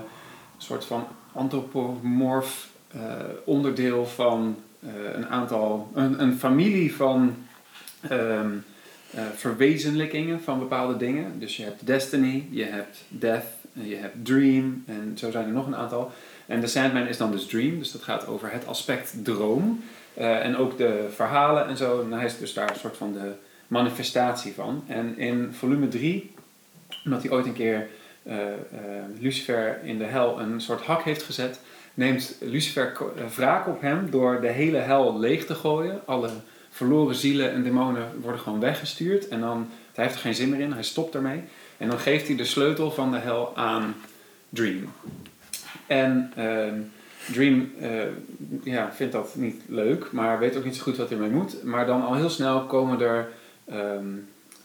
[0.56, 2.68] soort van antropomorf
[3.44, 4.56] onderdeel van
[5.14, 7.36] een aantal, een, een familie van
[9.10, 11.38] eh, verwezenlijkingen van bepaalde dingen.
[11.38, 15.66] Dus je hebt Destiny, je hebt Death, je hebt Dream en zo zijn er nog
[15.66, 16.12] een aantal.
[16.46, 19.82] En The Sandman is dan dus Dream, dus dat gaat over het aspect droom.
[20.14, 22.02] Eh, en ook de verhalen en zo.
[22.02, 23.32] En hij is dus daar een soort van de
[23.66, 24.84] manifestatie van.
[24.86, 26.34] En in volume 3,
[27.04, 27.88] omdat hij ooit een keer
[28.22, 28.52] eh, eh,
[29.18, 31.60] Lucifer in de hel een soort hak heeft gezet,
[31.98, 36.00] neemt Lucifer eh, wraak op hem door de hele hel leeg te gooien.
[36.06, 36.30] Alle
[36.70, 39.28] verloren zielen en demonen worden gewoon weggestuurd.
[39.28, 41.42] En dan, hij heeft er geen zin meer in, hij stopt ermee.
[41.76, 43.94] En dan geeft hij de sleutel van de hel aan
[44.48, 44.92] Dream.
[45.86, 46.74] En ehm,
[47.32, 47.90] Dream eh,
[48.62, 51.64] ja, vindt dat niet leuk, maar weet ook niet zo goed wat hij ermee moet.
[51.64, 53.28] Maar dan al heel snel komen er
[53.64, 54.06] ehm,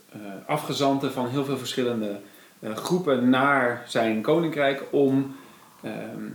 [0.10, 2.20] eh, afgezanten van heel veel verschillende
[2.62, 5.36] groepen naar zijn koninkrijk om,
[5.82, 6.26] ehm,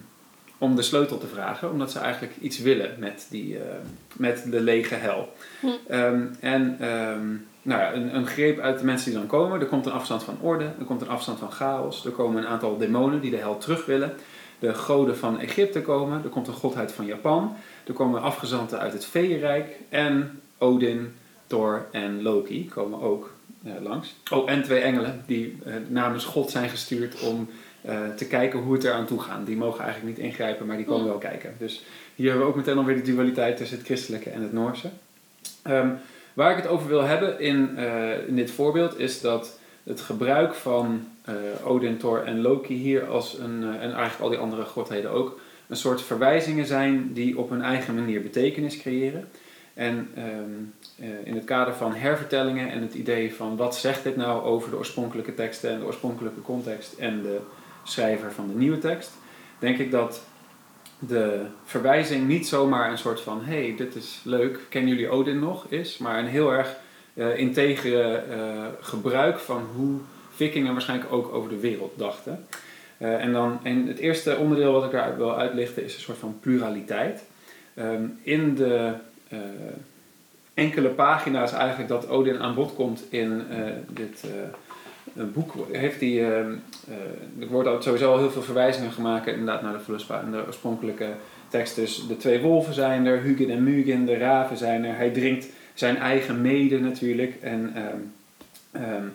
[0.59, 1.71] om de sleutel te vragen.
[1.71, 3.63] Omdat ze eigenlijk iets willen met, die, eh,
[4.13, 5.33] met de lege hel.
[5.61, 5.67] Hm.
[5.89, 7.27] Ehm, en ehm,
[7.63, 9.61] nou ja, een, een greep uit de mensen die dan komen.
[9.61, 12.05] Er komt een afstand van orde, er komt een afstand van chaos.
[12.05, 14.15] Er komen een aantal demonen die de hel terug willen.
[14.59, 16.23] De goden van Egypte komen.
[16.25, 17.57] Er komt een godheid van Japan.
[17.87, 19.77] Er komen afgezanten uit het Feeënrijk.
[19.89, 21.15] En Odin,
[21.47, 23.31] Thor en Loki komen ook
[23.65, 24.15] eh, langs.
[24.31, 27.49] Oh, en twee engelen die eh, namens God zijn gestuurd om
[28.17, 29.47] te kijken hoe het eraan toe gaat.
[29.47, 31.55] Die mogen eigenlijk niet ingrijpen, maar die komen wel kijken.
[31.59, 34.89] Dus hier hebben we ook meteen alweer de dualiteit tussen het christelijke en het Noorse.
[35.63, 35.89] Ehm,
[36.35, 40.55] waar ik het over wil hebben in, eh, in dit voorbeeld is dat het gebruik
[40.55, 44.65] van eh, Odin, Thor en Loki hier als een, eh, en eigenlijk al die andere
[44.65, 49.29] godheden ook, een soort verwijzingen zijn die op hun eigen manier betekenis creëren.
[49.75, 50.29] En ehm,
[50.99, 54.71] eh, in het kader van hervertellingen en het idee van wat zegt dit nou over
[54.71, 57.39] de oorspronkelijke teksten en de oorspronkelijke context en de
[57.91, 59.11] schrijver van de nieuwe tekst,
[59.59, 60.23] denk ik dat
[60.99, 65.67] de verwijzing niet zomaar een soort van hey, dit is leuk, kennen jullie Odin nog
[65.69, 66.77] is, maar een heel erg
[67.15, 69.99] eh integere eh, gebruik van hoe
[70.31, 72.47] vikingen waarschijnlijk ook over de wereld dachten.
[72.99, 76.19] Eh, en dan en het eerste onderdeel wat ik daar wil uitlichten is een soort
[76.19, 77.25] van pluraliteit.
[77.75, 78.93] Ehm, in de
[80.55, 83.43] enkele pagina's eigenlijk dat Odin aan bod komt in
[83.89, 84.25] dit
[85.17, 86.53] eh, boek, heeft hij, ehm,
[86.89, 90.47] eh, er wordt sowieso al heel veel verwijzingen gemaakt inderdaad naar de Voluspa en de
[90.47, 91.09] oorspronkelijke
[91.49, 91.77] tekst.
[91.77, 94.97] Dus de twee wolven zijn er, Hugin en Mugin, de raven zijn er.
[94.97, 99.07] Hij drinkt zijn eigen mede natuurlijk en ehm, ehm,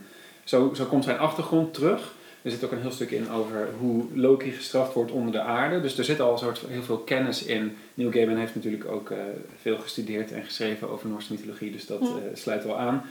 [0.43, 2.13] zo, zo komt zijn achtergrond terug.
[2.43, 5.81] Er zit ook een heel stuk in over hoe Loki gestraft wordt onder de aarde.
[5.81, 7.77] Dus er zit al een soort heel veel kennis in.
[7.93, 9.17] Neil Gaiman heeft natuurlijk ook uh,
[9.61, 13.03] veel gestudeerd en geschreven over Noorse mythologie, dus dat uh, sluit wel aan.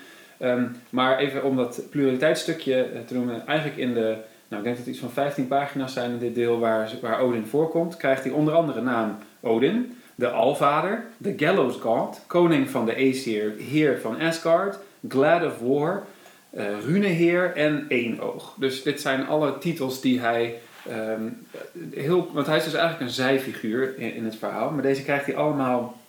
[0.42, 4.16] Um, maar even om dat pluraliteitsstukje te noemen, eigenlijk in de,
[4.48, 7.20] nou ik denk dat het iets van 15 pagina's zijn in dit deel waar, waar
[7.20, 12.86] Odin voorkomt, krijgt hij onder andere naam Odin, de Alvader, de Gallows God, koning van
[12.86, 14.78] de Aesir, heer van Asgard,
[15.08, 16.06] Glad of War,
[16.54, 18.54] uh, Runeheer en Eenoog.
[18.58, 21.46] Dus dit zijn alle titels die hij um,
[21.94, 22.30] heel...
[22.32, 24.70] Want hij is dus eigenlijk een zijfiguur in, het verhaal.
[24.70, 26.00] Maar deze krijgt hij allemaal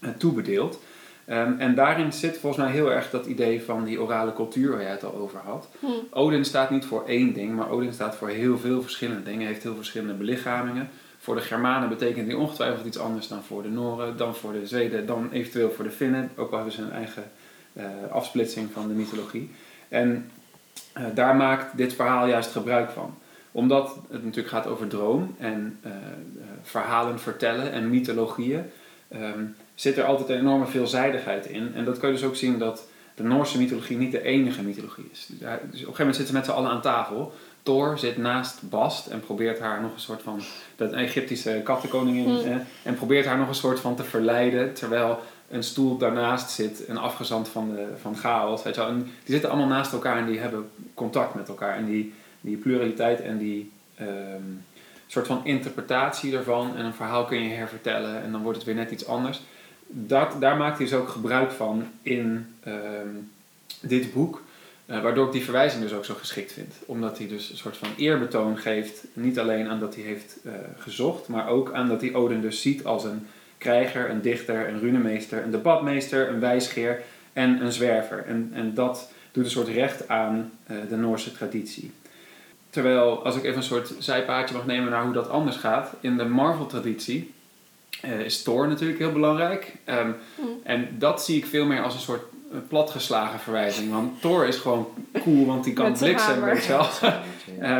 [0.00, 0.80] uh, toebedeeld.
[1.30, 4.82] Um, en daarin zit volgens mij heel erg dat idee van die orale cultuur waar
[4.82, 5.68] jij het al over had.
[5.80, 5.86] Hm.
[6.10, 9.46] Odin staat niet voor één ding, maar Odin staat voor heel veel verschillende dingen.
[9.46, 10.88] Heeft heel verschillende belichamingen.
[11.18, 14.66] Voor de Germanen betekent die ongetwijfeld iets anders dan voor de Noren, dan voor de
[14.66, 16.30] Zweden, dan eventueel voor de Finnen.
[16.36, 17.24] Ook al hebben ze een eigen
[17.72, 19.50] uh, afsplitsing van de mythologie.
[19.88, 20.30] En
[20.98, 23.14] uh, daar maakt dit verhaal juist gebruik van.
[23.52, 25.92] Omdat het natuurlijk gaat over droom en uh,
[26.62, 28.62] verhalen vertellen en mythologieën,
[29.12, 31.72] um, zit er altijd een enorme veelzijdigheid in.
[31.74, 35.08] En dat kun je dus ook zien dat de Noorse mythologie niet de enige mythologie
[35.12, 35.26] is.
[35.28, 37.32] Dus, op een gegeven moment zitten ze met z'n allen aan tafel.
[37.62, 40.40] Thor zit naast Bast en probeert haar nog een soort van,
[40.76, 42.38] dat Egyptische kattenkoningin, Mm.
[42.38, 45.18] eh, en probeert haar nog een soort van te verleiden, terwijl
[45.50, 48.62] een stoel daarnaast zit, een afgezant van, de, van chaos.
[48.62, 48.90] Weet je wel.
[48.90, 51.76] En die zitten allemaal naast elkaar en die hebben contact met elkaar.
[51.76, 54.42] En die, die pluraliteit en die ehm,
[55.06, 58.76] soort van interpretatie ervan en een verhaal kun je hervertellen en dan wordt het weer
[58.76, 59.40] net iets anders.
[59.92, 63.08] Dat, daar maakt hij dus ook gebruik van in ehm,
[63.80, 64.42] dit boek.
[64.86, 66.74] Uh, waardoor ik die verwijzing dus ook zo geschikt vind.
[66.86, 69.04] Omdat hij dus een soort van eerbetoon geeft.
[69.12, 72.62] Niet alleen aan dat hij heeft uh, gezocht, maar ook aan dat hij Odin dus
[72.62, 73.26] ziet als een
[73.58, 78.24] krijger, een dichter, een runemeester, een debatmeester, een wijsgeer en een zwerver.
[78.26, 81.90] En, en dat doet een soort recht aan uh, de Noorse traditie.
[82.70, 85.94] Terwijl, als ik even een soort zijpaadje mag nemen naar hoe dat anders gaat.
[86.00, 87.32] In de Marvel-traditie
[88.04, 89.72] uh, is Thor natuurlijk heel belangrijk.
[89.86, 90.48] Um, Mm.
[90.62, 92.22] En dat zie ik veel meer als een soort
[92.68, 93.92] platgeslagen verwijzing.
[93.92, 94.86] Want Thor is gewoon
[95.22, 96.88] cool, want die kan bliksem, weet je wel.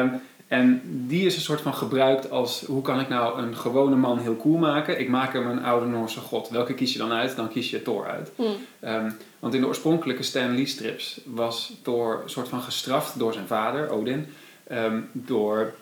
[0.00, 3.96] um, en die is een soort van gebruikt als hoe kan ik nou een gewone
[3.96, 5.00] man heel cool maken?
[5.00, 6.48] Ik maak hem een oude Noorse god.
[6.48, 7.36] Welke kies je dan uit?
[7.36, 8.32] Dan kies je Thor uit.
[8.36, 8.46] Mm.
[8.84, 13.32] Um, want in de oorspronkelijke Stan Lee strips was Thor een soort van gestraft door
[13.32, 14.26] zijn vader, Odin.
[14.72, 15.74] Um, door,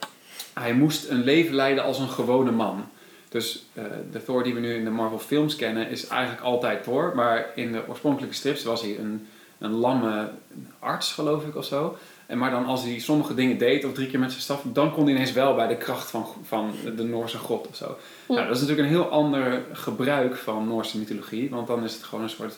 [0.55, 2.89] hij moest een leven leiden als een gewone man.
[3.29, 6.83] Dus uh, de Thor die we nu in de Marvel films kennen is eigenlijk altijd
[6.83, 7.12] Thor.
[7.14, 9.26] Maar in de oorspronkelijke strips was hij een,
[9.59, 10.31] een lamme
[10.79, 11.97] arts, geloof ik, of zo.
[12.26, 14.93] En maar dan als hij sommige dingen deed, of drie keer met zijn staf, dan
[14.93, 17.85] kon hij ineens wel bij de kracht van, van de Noorse god of zo.
[18.29, 18.35] Ja.
[18.35, 22.03] Nou, dat is natuurlijk een heel ander gebruik van Noorse mythologie, want dan is het
[22.03, 22.57] gewoon een soort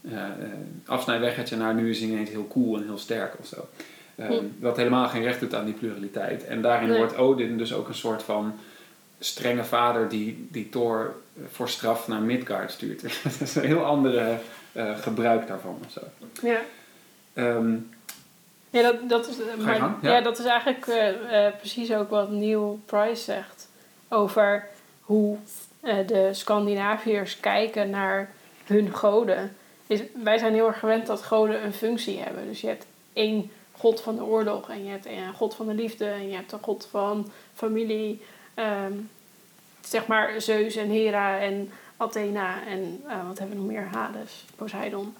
[0.00, 0.22] uh,
[0.86, 3.68] afsnijweggetje naar nu is hij ineens heel cool en heel sterk of zo.
[4.16, 4.44] Uh, Hm.
[4.58, 6.44] Wat helemaal geen recht doet aan die pluraliteit.
[6.44, 6.98] En daarin Nee.
[6.98, 8.54] wordt Odin dus ook een soort van
[9.18, 11.14] strenge vader die, die Thor
[11.50, 13.02] voor straf naar Midgard stuurt.
[13.22, 14.38] dat is een heel andere
[14.72, 16.00] uh, gebruik daarvan of zo.
[16.42, 16.60] Ja.
[17.34, 17.94] Um,
[18.70, 19.98] Ja, dat, dat, is, je maar, ja.
[20.02, 20.20] Ja.
[20.20, 23.68] dat is eigenlijk uh, uh, precies ook wat Neil Price zegt
[24.08, 24.68] over
[25.00, 25.38] hoe
[26.06, 28.30] de Scandinaviërs kijken naar
[28.64, 29.56] hun goden.
[29.86, 32.46] Is, wij zijn heel erg gewend dat goden een functie hebben.
[32.46, 35.74] Dus je hebt één god van de oorlog en je hebt een god van de
[35.74, 38.22] liefde en je hebt een god van familie.
[38.58, 39.10] Um,
[39.80, 43.88] zeg maar Zeus en Hera en Athena en uh, wat hebben we nog meer?
[43.92, 45.14] Hades, Poseidon.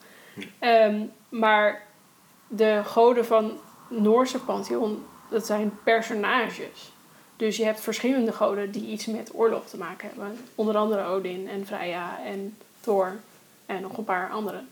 [0.61, 1.82] Um, maar
[2.49, 3.59] de goden van
[3.89, 6.93] Noorse pantheon, dat zijn personages.
[7.37, 10.39] Dus je hebt verschillende goden die iets met oorlog te maken hebben.
[10.55, 13.16] Onder andere Odin en Freya en Thor
[13.66, 14.62] en nog een paar andere.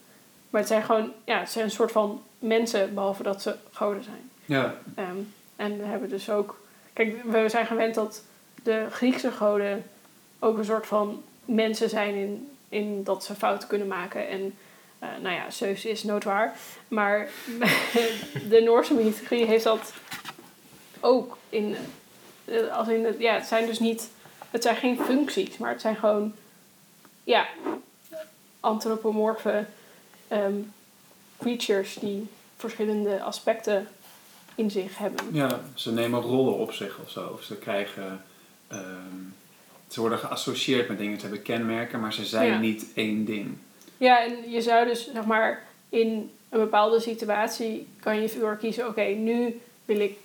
[0.51, 4.05] Maar het zijn gewoon, ja, het zijn een soort van mensen, behalve dat ze goden
[4.05, 4.31] zijn.
[4.45, 4.75] Ja.
[4.99, 6.61] Um, en we hebben dus ook,
[6.93, 8.23] kijk, we zijn gewend dat
[8.65, 9.85] de Griekse goden
[10.39, 14.29] ook een soort van mensen zijn in, in dat ze fouten kunnen maken.
[14.29, 14.55] En
[15.03, 16.57] uh, nou ja, Zeus is noodwaar.
[16.89, 17.29] Maar
[18.51, 19.93] de Noorse mythologie heeft dat
[21.01, 21.77] ook in.
[22.45, 24.09] Uh, als in ja, het zijn dus niet.
[24.51, 26.35] Het zijn geen functies, maar het zijn gewoon.
[27.25, 27.47] Ja,
[28.61, 29.67] antropomorfe
[30.33, 30.73] um,
[31.39, 33.89] creatures die verschillende aspecten
[34.55, 35.25] in zich hebben.
[35.33, 37.27] Ja, ze nemen rollen op zich of zo.
[37.27, 38.25] Of ze krijgen.
[38.75, 39.35] Um,
[39.89, 41.17] ze worden geassocieerd met dingen.
[41.17, 42.59] Ze hebben kenmerken, maar ze zijn Ja.
[42.59, 43.57] niet één ding.
[43.97, 48.87] Ja, en je zou dus zeg maar in een bepaalde situatie kan je voor kiezen:
[48.89, 50.17] oké, nu wil ik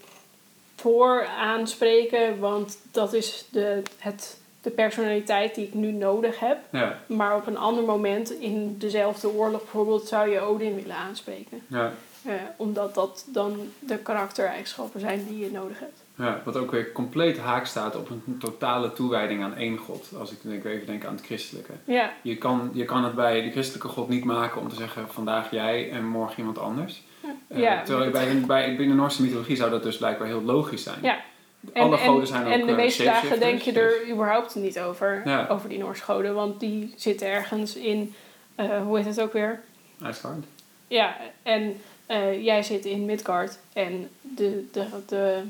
[0.75, 6.57] voor aanspreken, want dat is de, het, de personaliteit die ik nu nodig heb.
[6.71, 11.61] Ja, Maar op een ander moment in dezelfde oorlog bijvoorbeeld zou je Odin willen aanspreken.
[11.67, 11.93] ja.
[12.25, 15.99] Eh, omdat dat dan de karaktereigenschappen zijn die je nodig hebt.
[16.19, 20.09] Ja, wat ook weer compleet haak staat op een totale toewijding aan één God.
[20.19, 21.71] Als ik denk, even denk aan het christelijke.
[21.83, 25.09] Ja, Je kan, je kan het bij de christelijke God niet maken om te zeggen
[25.09, 27.03] vandaag jij en morgen iemand anders.
[27.47, 30.83] Eh, Ja, terwijl bij, bij, binnen de Noorse mythologie zou dat dus blijkbaar heel logisch
[30.83, 30.99] zijn.
[31.01, 31.19] Ja.
[31.73, 34.55] Alle en, goden en, zijn ook en de eh, meeste dagen denk je er überhaupt
[34.55, 35.47] niet over, Ja.
[35.49, 36.33] over die Noorse goden.
[36.35, 38.13] Want die zitten ergens in,
[38.55, 39.61] eh, hoe heet het ook weer?
[39.97, 40.45] dus Asgard.
[40.87, 41.81] Ja, en
[42.41, 43.59] jij zit in Midgard.
[43.73, 45.41] En de, de, de,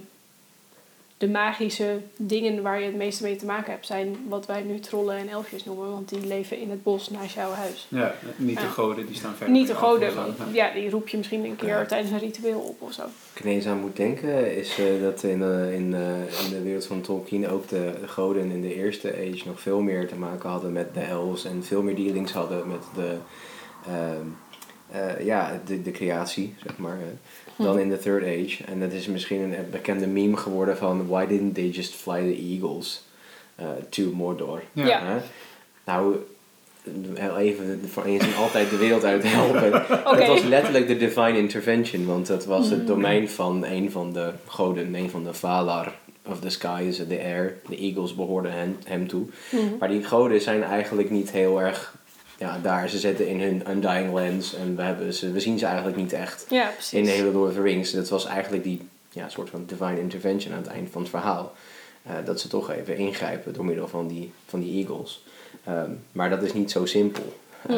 [1.20, 3.86] de magische dingen waar je het meeste mee te maken hebt...
[3.86, 5.92] zijn wat wij nu trollen en elfjes noemen.
[5.92, 7.88] Want die leven in het bos naast jouw huis.
[7.90, 9.56] Ja, niet de goden, die staan verder.
[9.56, 10.72] Niet de goden, want Ja.
[10.74, 11.86] die roep je misschien een keer Ja.
[11.86, 13.04] tijdens een ritueel op of zo.
[13.34, 16.86] ik ineens aan moet denken, is eh, dat in, eh, in, eh, in de wereld
[16.86, 20.50] van Tolkien ook de, de goden in de eerste age nog veel meer te maken
[20.50, 23.18] hadden met de elves en veel meer dealings hadden met de,
[23.86, 24.26] ehm,
[24.92, 27.80] eh, ja, de, de creatie, zeg maar, eh, dan Hm.
[27.82, 28.64] in de third age.
[28.66, 32.38] En dat is misschien een bekende meme geworden van why didn't they just fly the
[32.52, 33.04] eagles
[33.56, 34.62] eh, to Mordor?
[34.74, 35.22] Ja.
[35.86, 36.16] Nou,
[37.38, 39.72] even voor eens en altijd de wereld uit helpen.
[40.20, 42.86] Het was letterlijk de divine intervention, want dat was het Mm.
[42.86, 45.94] domein van een van de goden, een van de Valar
[46.26, 47.56] of the skies, the air.
[47.70, 49.26] De eagles behoorden hem, hem toe.
[49.52, 49.64] Mhm.
[49.80, 51.96] Maar die goden zijn eigenlijk niet heel erg
[52.40, 52.90] ja, daar.
[52.90, 56.14] Ze zitten in hun undying lands en we, hebben ze, we zien ze eigenlijk niet
[56.14, 57.92] echt Ja, in de hele Lord of the Rings.
[57.92, 61.54] Dat was eigenlijk die ja, soort van divine intervention aan het eind van het verhaal.
[62.04, 65.24] Eh, dat ze toch even ingrijpen door middel van die, van die eagles.
[65.66, 67.38] Ehm, maar dat is niet zo simpel.
[67.68, 67.76] Eh,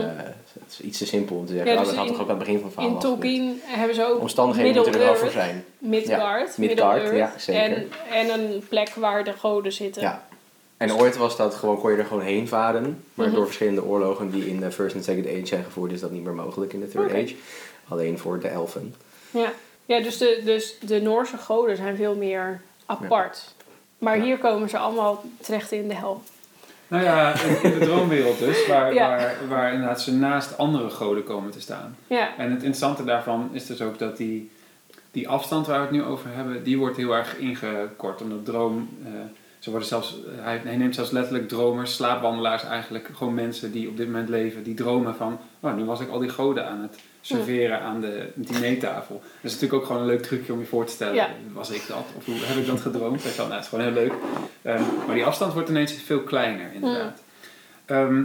[0.53, 2.21] het is iets te simpel om te zeggen, Ja, oh, dus dat had in- toch
[2.21, 2.99] ook aan het begin van het verhaal In.
[2.99, 5.63] Tolkien hebben ze ook Omstandigheden moeten er wel voor zijn.
[5.77, 7.61] Midgard, Ja, Midgard, ja, zeker.
[7.61, 10.01] En, en een plek waar de goden zitten.
[10.01, 10.27] Ja.
[10.81, 13.03] En ooit was dat gewoon, kon je er gewoon heen varen.
[13.13, 13.35] Maar Mhm.
[13.35, 16.23] door verschillende oorlogen die in de First en Second Age zijn gevoerd, is dat niet
[16.23, 17.11] meer mogelijk in de Third.
[17.13, 17.35] Age.
[17.87, 18.95] Alleen voor de elfen.
[19.31, 19.51] Ja,
[19.85, 23.53] ja dus, de, dus de Noorse goden zijn veel meer apart.
[23.97, 24.23] Maar Ja.
[24.23, 26.21] hier komen ze allemaal terecht in de hel.
[26.87, 29.07] Nou ja, in, de droomwereld dus, waar, Ja.
[29.07, 31.97] waar, waar inderdaad ze naast andere goden komen te staan.
[32.07, 34.51] Ja, En het interessante daarvan is dus ook dat die,
[35.11, 38.21] die afstand waar we het nu over hebben, die wordt heel erg ingekort.
[38.21, 39.11] Omdat droom, eh,
[39.61, 43.97] ze worden zelfs, hij, hij neemt zelfs letterlijk dromers, slaapwandelaars eigenlijk, gewoon mensen die op
[43.97, 46.99] dit moment leven, die dromen van, oh, nu was ik al die goden aan het
[47.21, 49.15] serveren aan de dinertafel.
[49.15, 51.29] Dat is natuurlijk ook gewoon een leuk trucje om je voor te stellen, Ja.
[51.53, 52.05] was ik dat?
[52.17, 53.23] Of hoe heb ik dat gedroomd?
[53.23, 54.13] Wel, nou, het is gewoon heel leuk.
[54.61, 57.21] Ehm, maar die afstand wordt ineens veel kleiner, inderdaad.
[57.85, 58.23] Ehm,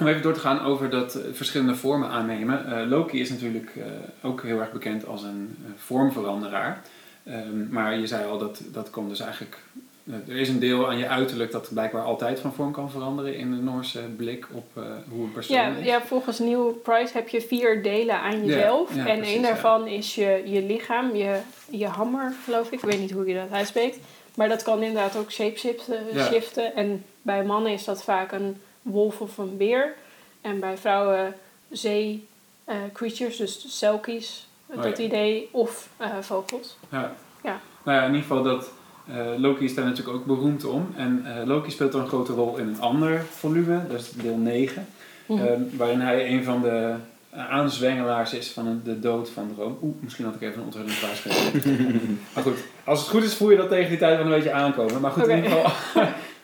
[0.00, 2.66] om even door te gaan over dat eh, verschillende vormen aannemen.
[2.80, 3.84] Eh, Loki is natuurlijk eh,
[4.22, 6.82] ook heel erg bekend als een eh, vormveranderaar.
[7.24, 9.58] Ehm, maar je zei al, dat, dat komt dus eigenlijk...
[10.06, 13.36] eh, er is een deel aan je uiterlijk dat blijkbaar altijd van vorm kan veranderen
[13.36, 15.84] in de Noorse blik op eh, hoe een persoon ja, is.
[15.84, 18.94] ja, volgens Neil Price heb je vier delen aan jezelf.
[18.94, 21.38] ja, en precies, één daarvan is je, je lichaam, je,
[21.70, 22.72] je hammer, geloof ik.
[22.72, 23.98] Ik weet niet hoe je dat uitspreekt.
[24.34, 25.98] Maar dat kan inderdaad ook shapeshiften.
[26.16, 26.74] Shiften.
[26.74, 29.94] En bij mannen is dat vaak een wolf of een beer.
[30.40, 31.34] En bij vrouwen
[31.70, 32.26] zee
[32.64, 35.48] eh, creatures, dus selkies, Oh, dat idee.
[35.50, 36.76] Of eh, vogels.
[36.90, 37.14] Ja.
[37.42, 37.60] Ja.
[37.82, 38.70] Nou ja, in ieder geval dat
[39.08, 40.86] eh, Loki is daar natuurlijk ook beroemd om.
[40.96, 44.36] En eh, Loki speelt dan een grote rol in een ander volume, dat is deel
[44.36, 44.86] 9.
[45.26, 45.38] Mhm.
[45.46, 46.94] Ehm, waarin hij een van de
[47.30, 49.78] eh, aanzwengelaars is van een- de dood van Droom.
[49.82, 51.62] Oeh, misschien had ik even een onthullend waarschuwing.
[52.34, 54.52] maar goed, als het goed is voel je dat tegen die tijd wel een beetje
[54.52, 55.00] aankomen.
[55.00, 55.72] Maar goed, in ieder geval,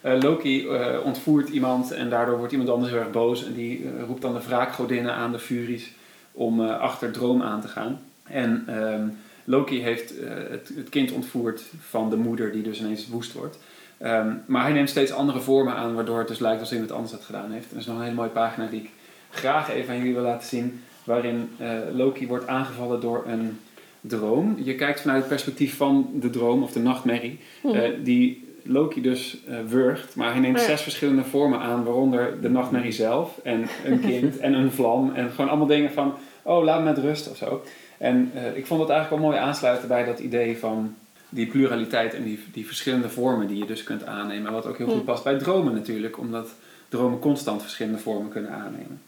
[0.29, 0.69] Loki
[1.05, 3.45] ontvoert iemand en daardoor wordt iemand anders heel erg boos.
[3.47, 5.93] En die roept dan de wraakgodinnen aan, de Furies,
[6.33, 8.01] om achter Droom aan te gaan.
[8.23, 9.03] En ehm,
[9.51, 13.59] Loki heeft eh, het, het kind ontvoerd van de moeder, die dus ineens woest wordt.
[13.99, 16.93] Ehm, maar hij neemt steeds andere vormen aan, waardoor het dus lijkt alsof hij het
[16.93, 17.71] anders het gedaan heeft.
[17.71, 18.91] Er is nog een hele mooie pagina die ik
[19.31, 20.83] graag even aan jullie wil laten zien.
[21.05, 23.59] Waarin eh, Loki wordt aangevallen door een
[24.01, 24.57] droom.
[24.63, 27.39] Je kijkt vanuit het perspectief van de droom of de nachtmerrie.
[27.63, 27.75] Mhm.
[27.75, 30.17] eh, die Loki dus eh wurgt.
[30.17, 30.65] Maar hij neemt ja.
[30.65, 31.85] zes verschillende vormen aan.
[31.85, 33.41] Waaronder de nachtmerrie zelf.
[33.43, 35.13] En een kind en een vlam.
[35.15, 36.15] En gewoon allemaal dingen van...
[36.43, 37.63] Oh, laat me met rust of zo.
[38.01, 40.95] En eh, ik vond het eigenlijk wel mooi aansluiten bij dat idee van
[41.29, 44.53] die pluraliteit en die, die verschillende vormen die je dus kunt aannemen.
[44.53, 45.05] Wat ook heel goed Hmm.
[45.05, 46.49] past bij dromen natuurlijk, omdat
[46.89, 49.01] dromen constant verschillende vormen kunnen aannemen.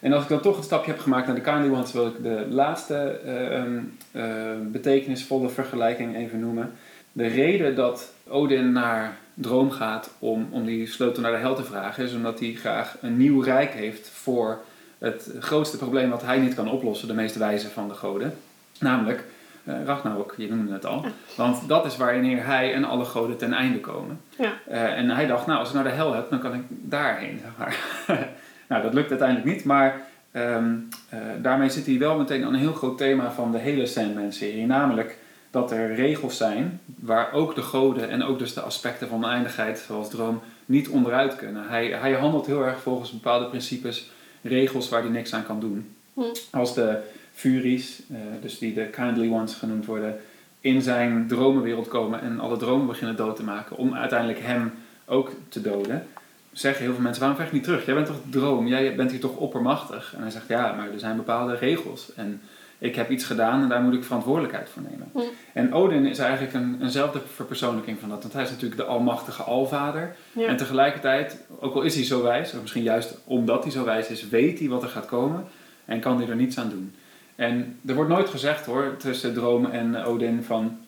[0.00, 2.22] En als ik dan toch een stapje heb gemaakt naar de Kindly Ones, wil ik
[2.22, 3.78] de laatste eh, ehm,
[4.10, 4.24] eh,
[4.62, 6.72] betekenisvolle vergelijking even noemen.
[7.12, 11.64] De reden dat Odin naar Droom gaat om, om die sleutel naar de hel te
[11.64, 14.60] vragen, is omdat hij graag een nieuw rijk heeft voor
[15.02, 18.34] het grootste probleem wat hij niet kan oplossen, de meest wijze van de goden.
[18.78, 19.24] Namelijk
[19.64, 21.04] eh Ragnarok, je noemde het al.
[21.36, 24.20] Want dat is wanneer hij en alle goden ten einde komen.
[24.38, 24.52] Ja.
[24.68, 27.40] Eh, en hij dacht, nou, als ik naar de hel heb, dan kan ik daarheen.
[27.42, 27.76] Zeg maar.
[28.68, 30.00] nou, dat lukt uiteindelijk niet, maar
[30.32, 30.74] ehm,
[31.08, 34.66] eh, daarmee zit hij wel meteen aan een heel groot thema van de hele Sandman-serie.
[34.66, 35.18] Namelijk
[35.50, 39.84] dat er regels zijn waar ook de goden en ook dus de aspecten van oneindigheid,
[39.86, 41.68] zoals droom, niet onderuit kunnen.
[41.68, 44.10] Hij, hij handelt heel erg volgens bepaalde principes,
[44.42, 45.94] regels waar hij niks aan kan doen.
[46.14, 46.22] Hm.
[46.50, 46.98] Als de
[47.32, 50.20] Furies, eh, dus die de Kindly Ones genoemd worden,
[50.60, 54.72] in zijn dromenwereld komen en alle dromen beginnen dood te maken om uiteindelijk hem
[55.04, 56.06] ook te doden,
[56.52, 57.86] zeggen heel veel mensen, waarom vecht je niet terug?
[57.86, 60.12] Jij bent toch droom, jij bent hier toch oppermachtig?
[60.16, 62.40] En hij zegt, ja, maar er zijn bepaalde regels en
[62.82, 65.30] ik heb iets gedaan en daar moet ik verantwoordelijkheid voor nemen.
[65.52, 69.42] En Odin is eigenlijk een, eenzelfde verpersoonlijking van dat, want hij is natuurlijk de almachtige
[69.42, 70.16] alvader.
[70.32, 70.46] Ja.
[70.46, 74.08] En tegelijkertijd, ook al is hij zo wijs, of misschien juist omdat hij zo wijs
[74.08, 75.44] is, weet hij wat er gaat komen
[75.84, 76.94] en kan hij er niets aan doen.
[77.34, 80.78] En er wordt nooit gezegd hoor, tussen Droom en Odin van,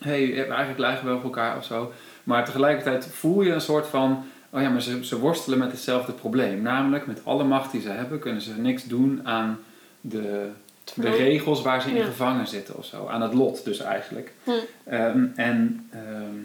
[0.00, 1.92] hé, hey, eigenlijk lijken we wel op elkaar of zo.
[2.24, 6.12] Maar tegelijkertijd voel je een soort van, oh ja, maar ze, ze worstelen met hetzelfde
[6.12, 6.62] probleem.
[6.62, 9.58] Namelijk, met alle macht die ze hebben, kunnen ze niks doen aan
[10.00, 10.50] de,
[10.94, 12.04] de regels waar ze in Ja.
[12.04, 13.06] gevangen zitten of zo.
[13.06, 14.32] Aan het lot dus eigenlijk.
[14.44, 14.50] Hm.
[14.84, 16.36] Ehm, en ehm,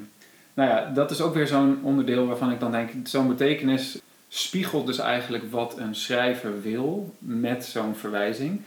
[0.54, 4.86] nou ja, dat is ook weer zo'n onderdeel waarvan ik dan denk, zo'n betekenis spiegelt
[4.86, 8.62] dus eigenlijk wat een schrijver wil met zo'n verwijzing.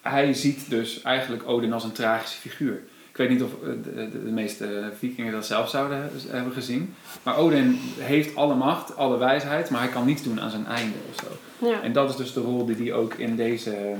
[0.00, 2.82] Hij ziet dus eigenlijk Odin als een tragische figuur.
[3.10, 6.52] Ik weet niet of eh, de, de, de meeste vikingen dat zelf zouden he- hebben
[6.52, 6.94] gezien.
[7.22, 10.94] Maar Odin heeft alle macht, alle wijsheid, maar hij kan niets doen aan zijn einde
[11.10, 11.66] of zo.
[11.66, 11.82] Ja.
[11.82, 13.94] En dat is dus de rol die hij ook in deze...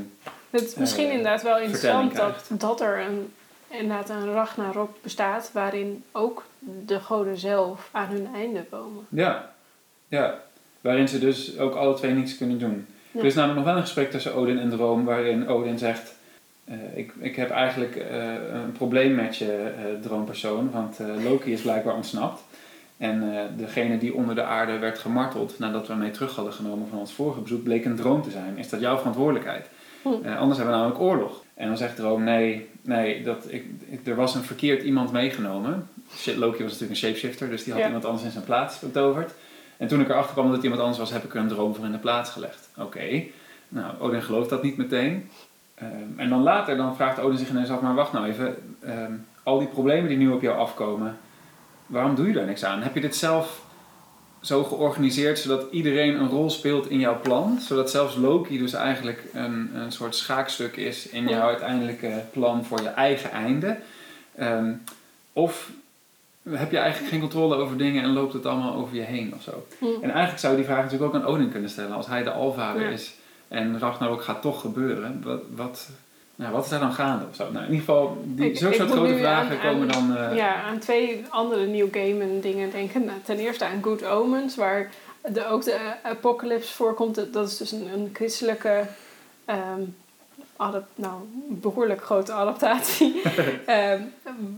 [0.50, 3.32] Het is misschien eh, inderdaad wel interessant dat, dat er een,
[3.68, 6.44] inderdaad een Ragnarok bestaat waarin ook
[6.86, 9.06] de goden zelf aan hun einde komen.
[9.08, 9.52] Ja,
[10.08, 10.38] ja.
[10.80, 12.86] Waarin ze dus ook alle twee niets kunnen doen.
[13.10, 13.20] Ja.
[13.20, 16.14] Er is namelijk nog wel een gesprek tussen Odin en Droom waarin Odin zegt...
[16.64, 19.72] eh, ik, ik heb eigenlijk eh, een probleem met je
[20.02, 22.42] droompersoon, want Loki is blijkbaar ontsnapt.
[22.96, 26.88] En degene die onder de aarde werd gemarteld nadat we hem mee terug hadden genomen
[26.88, 28.58] van ons vorige bezoek, bleek een droom te zijn.
[28.58, 29.66] Is dat jouw verantwoordelijkheid?
[30.04, 31.42] Eh, anders hebben we namelijk oorlog.
[31.54, 35.88] En dan zegt Droom, nee, nee dat ik, ik- er was een verkeerd iemand meegenomen.
[36.16, 37.86] Shit, Loki was natuurlijk een shapeshifter, dus die had Ja.
[37.88, 39.32] iemand anders in zijn plaats betoverd.
[39.76, 41.74] En toen ik erachter kwam dat het iemand anders was, heb ik er een droom
[41.74, 42.68] voor in de plaats gelegd.
[42.76, 43.22] Oké,
[43.68, 45.28] nou, Odin gelooft dat niet meteen.
[45.74, 48.56] Ehm, en dan later dan vraagt Odin zich ineens af, maar wacht nou even.
[48.84, 51.16] ehm, al die problemen die nu op jou afkomen,
[51.86, 52.82] waarom doe je daar niks aan?
[52.82, 53.62] Heb je dit zelf
[54.48, 57.58] zo georganiseerd zodat iedereen een rol speelt in jouw plan?
[57.60, 62.82] Zodat zelfs Loki dus eigenlijk een, een soort schaakstuk is in jouw uiteindelijke plan voor
[62.82, 63.76] je eigen einde?
[64.36, 64.72] Ehm,
[65.32, 65.70] of
[66.50, 69.42] heb je eigenlijk geen controle over dingen en loopt het allemaal over je heen of
[69.42, 69.66] zo?
[69.78, 69.84] Hm.
[69.84, 71.96] En eigenlijk zou je die vraag natuurlijk ook aan Odin kunnen stellen.
[71.96, 72.88] Als hij de alvader Ja.
[72.88, 73.14] is
[73.48, 75.20] en Ragnarok gaat toch gebeuren.
[75.24, 75.88] Wat, wat,
[76.38, 77.42] nou, wat is daar dan gaande of zo?
[77.52, 80.16] Nou, in ieder geval, die, Ik- zulke soort grote vragen aan- komen aan- dan...
[80.30, 83.04] eh, Ja, aan twee andere New Gaiman dingen denken.
[83.04, 84.90] Nou, ten eerste aan Good Omens, waar
[85.28, 87.32] de, ook de eh, apocalypse voorkomt.
[87.32, 88.84] Dat- is dus een, een christelijke,
[90.56, 91.14] adap- nou,
[91.48, 93.22] behoorlijk grote adaptatie.
[93.66, 94.00] Ehm,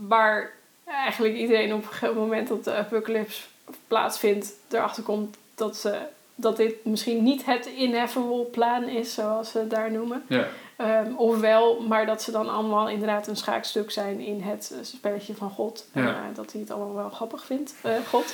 [0.07, 0.51] waar
[0.85, 3.41] eigenlijk iedereen op een gegeven moment dat de apocalypse
[3.87, 5.97] plaatsvindt, erachter komt dat, ze,
[6.35, 10.23] dat dit misschien niet het ineffable plan is, zoals ze het daar noemen.
[10.27, 10.47] ja.
[10.81, 15.33] Ehm, ofwel, maar dat ze dan allemaal inderdaad een schaakstuk zijn in het eh, spelletje
[15.35, 15.85] van God.
[15.93, 16.07] Ja.
[16.07, 18.33] eh, dat hij het allemaal wel grappig vindt, eh, God.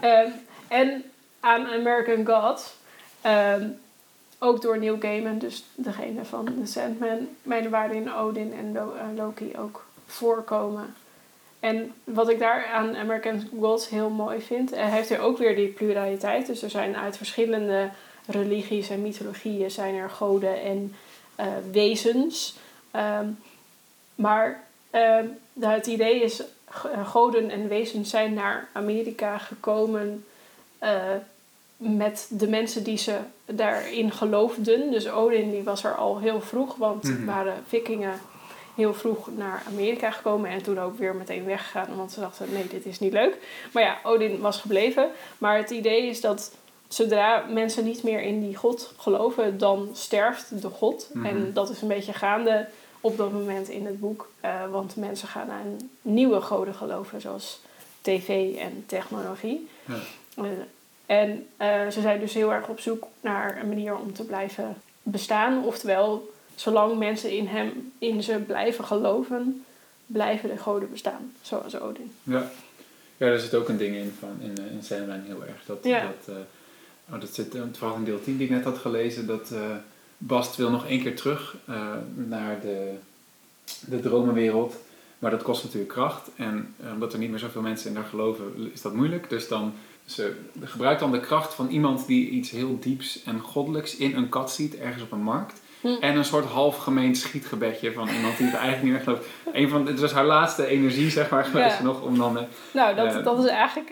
[0.00, 0.30] Ehm,
[0.68, 1.04] en
[1.40, 2.74] aan American Gods,
[3.20, 3.66] ehm,
[4.38, 9.52] ook door Neil Gaiman, dus degene van The Sandman, mijn waarin Odin en Lo- Loki
[9.58, 10.94] ook voorkomen.
[11.60, 15.68] En wat ik daar aan American Gods heel mooi vind, heeft er ook weer die
[15.68, 16.46] pluraliteit.
[16.46, 17.88] Dus er zijn uit verschillende
[18.26, 20.94] religies en mythologieën zijn er goden en
[21.38, 22.56] eh, wezens.
[22.90, 23.26] Ehm,
[24.14, 26.42] maar ehm, nou, het idee is,
[26.92, 30.24] eh, goden en wezens zijn naar Amerika gekomen
[30.78, 30.92] eh,
[31.76, 34.90] met de mensen die ze daarin geloofden.
[34.90, 37.24] Dus Odin die was er al heel vroeg, want Mhm.
[37.24, 38.20] waren vikingen
[38.74, 42.66] heel vroeg naar Amerika gekomen en toen ook weer meteen weggegaan, want ze dachten nee,
[42.68, 43.36] dit is niet leuk.
[43.72, 45.10] Maar ja, Odin was gebleven.
[45.38, 46.52] Maar het idee is dat
[46.88, 51.08] zodra mensen niet meer in die god geloven, dan sterft de god.
[51.12, 51.26] Mhm.
[51.26, 52.66] En dat is een beetje gaande
[53.00, 54.28] op dat moment in het boek.
[54.40, 57.60] eh, want mensen gaan aan nieuwe goden geloven, zoals
[58.00, 59.68] tv en technologie.
[59.84, 59.94] Ja.
[60.36, 60.44] Eh,
[61.06, 64.76] en eh, ze zijn dus heel erg op zoek naar een manier om te blijven
[65.02, 65.64] bestaan.
[65.64, 69.64] Oftewel, zolang mensen in hem, in ze blijven geloven,
[70.06, 71.32] blijven de goden bestaan.
[71.42, 72.12] Zoals Odin.
[72.22, 72.50] Ja.
[73.16, 75.64] ja, daar zit ook een ding in van in, in Sandman heel erg.
[75.66, 76.00] Dat, Ja.
[76.26, 76.36] dat,
[77.12, 79.26] oh, dat zit eh, vooral in deel 10 die ik net had gelezen.
[79.26, 79.60] Dat eh,
[80.18, 81.74] Bast wil nog één keer terug eh,
[82.14, 82.94] naar de,
[83.86, 84.76] de dromenwereld.
[85.18, 86.30] Maar dat kost natuurlijk kracht.
[86.36, 89.30] En eh, omdat er niet meer zoveel mensen in daar geloven, is dat moeilijk.
[89.30, 89.72] Dus dan
[90.04, 94.28] ze gebruikt dan de kracht van iemand die iets heel dieps en goddelijks in een
[94.28, 95.60] kat ziet, ergens op een markt.
[95.80, 95.86] Hm.
[96.00, 99.26] En een soort half gemeend schietgebedje van iemand die het eigenlijk niet meer gelooft.
[99.52, 101.84] Een van, het was haar laatste energie, zeg maar, geweest Ja.
[101.84, 102.38] nog om dan...
[102.72, 103.90] Nou, dat, dat is eigenlijk.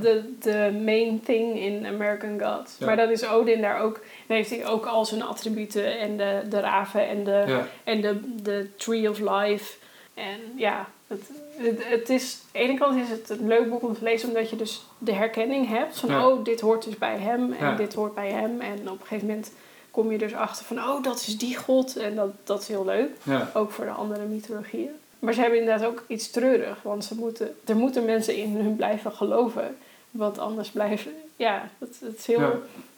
[0.00, 2.76] De, de main thing in American Gods.
[2.78, 2.86] Ja.
[2.86, 4.00] Maar dat is Odin daar ook.
[4.26, 8.00] Dan heeft hij ook al zijn attributen en de, de raven en de, ja, en
[8.00, 9.74] de, de Tree of Life.
[10.14, 13.82] En ja, het, het, het is, aan de ene kant is het een leuk boek
[13.82, 15.98] om te lezen, omdat je dus de herkenning hebt.
[15.98, 16.28] Van, Ja.
[16.28, 18.60] oh, dit hoort dus bij hem en dit hoort bij hem.
[18.60, 19.52] En op een gegeven moment
[19.90, 21.96] kom je dus achter van, oh, dat is die god.
[21.96, 23.10] En dat, dat is heel leuk,
[23.54, 24.90] ook voor de andere mythologieën.
[25.22, 28.76] Maar ze hebben inderdaad ook iets treurig, want ze moeten, er moeten mensen in hun
[28.76, 29.76] blijven geloven.
[30.10, 32.52] Want anders blijven, ja, het, het is heel, Ja.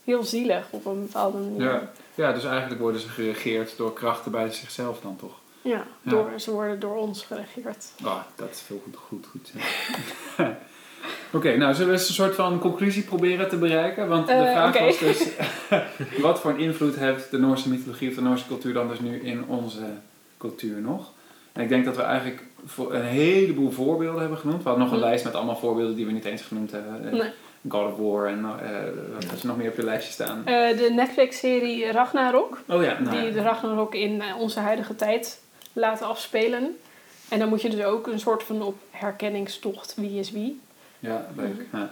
[0.05, 1.63] heel zielig op een bepaalde manier.
[1.63, 1.91] ja.
[2.15, 5.33] ja, dus eigenlijk worden ze geregeerd door krachten buiten zichzelf dan toch.
[5.63, 6.11] Ja, Ja.
[6.11, 7.87] door, ze worden door ons geregeerd.
[8.03, 9.53] Ah, dat is veel goed, goed, goed.
[11.33, 14.09] Oké, nou zullen we eens een soort van conclusie proberen te bereiken?
[14.09, 15.29] Want de Eh, vraag was dus,
[16.27, 19.21] wat voor een invloed heeft de Noorse mythologie of de Noorse cultuur dan dus nu
[19.21, 19.83] in onze
[20.39, 21.13] cultuur nog?
[21.55, 24.63] En ik denk dat we eigenlijk voor een heleboel voorbeelden hebben genoemd.
[24.63, 25.09] We hadden nog een Hm.
[25.09, 27.05] lijst met allemaal voorbeelden die we niet eens genoemd hebben.
[27.13, 27.31] Eh, Nee.
[27.69, 28.71] God of War en eh,
[29.15, 30.43] wat is er nog meer op je lijstje staan?
[30.47, 35.41] Eh, de Netflix-serie Ragnarok, Oh ja, nou, die de Ragnarok in onze huidige tijd
[35.73, 36.77] laten afspelen.
[37.29, 40.61] En dan moet je dus ook een soort van op herkenningstocht wie is wie.
[40.99, 41.67] Ja, leuk.
[41.73, 41.91] Ja.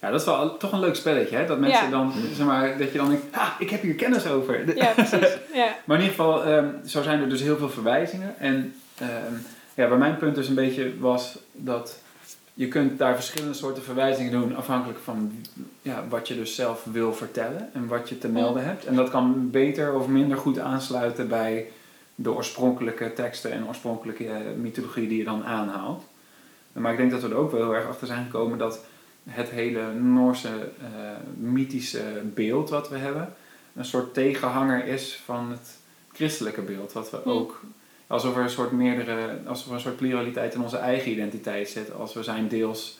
[0.00, 1.46] Ja, dat is wel toch een leuk spelletje, hè?
[1.46, 1.90] Dat mensen Ja.
[1.90, 4.76] dan, zeg maar, dat je dan denkt, ah, ik heb hier kennis over.
[4.76, 5.36] Ja, precies.
[5.52, 5.74] Ja.
[5.84, 8.38] Maar in ieder geval, ehm, zo zijn er dus heel veel verwijzingen.
[8.38, 9.34] En ehm,
[9.74, 11.98] ja, waar mijn punt dus een beetje was dat
[12.54, 15.32] je kunt daar verschillende soorten verwijzingen doen afhankelijk van
[15.82, 18.84] ja, wat je dus zelf wil vertellen en wat je te melden hebt.
[18.84, 21.66] En dat kan beter of minder goed aansluiten bij
[22.14, 26.04] de oorspronkelijke teksten en oorspronkelijke eh, mythologie die je dan aanhaalt.
[26.72, 28.84] Maar ik denk dat we er ook wel heel erg achter zijn gekomen dat
[29.28, 30.48] het hele Noorse
[30.80, 30.86] eh,
[31.36, 33.34] mythische beeld wat we hebben,
[33.76, 35.76] een soort tegenhanger is van het
[36.12, 36.92] christelijke beeld.
[36.92, 37.60] Wat we ook,
[38.06, 41.92] alsof er een soort meerdere, alsof er een soort pluraliteit in onze eigen identiteit zit.
[41.94, 42.98] Als we zijn deels,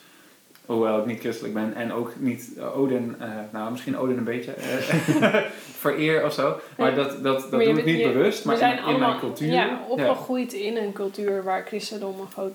[0.66, 4.52] hoewel ik niet christelijk ben en ook niet Odin, eh, nou misschien Odin een beetje,
[4.52, 5.42] eh,
[5.84, 6.56] vereer of zo.
[6.76, 9.18] Maar dat, dat, dat doe ik niet je- bewust, maar we zijn in, in mijn
[9.18, 9.52] cultuur.
[9.52, 12.52] Ja, opgegroeid in een cultuur waar christendom een, groot,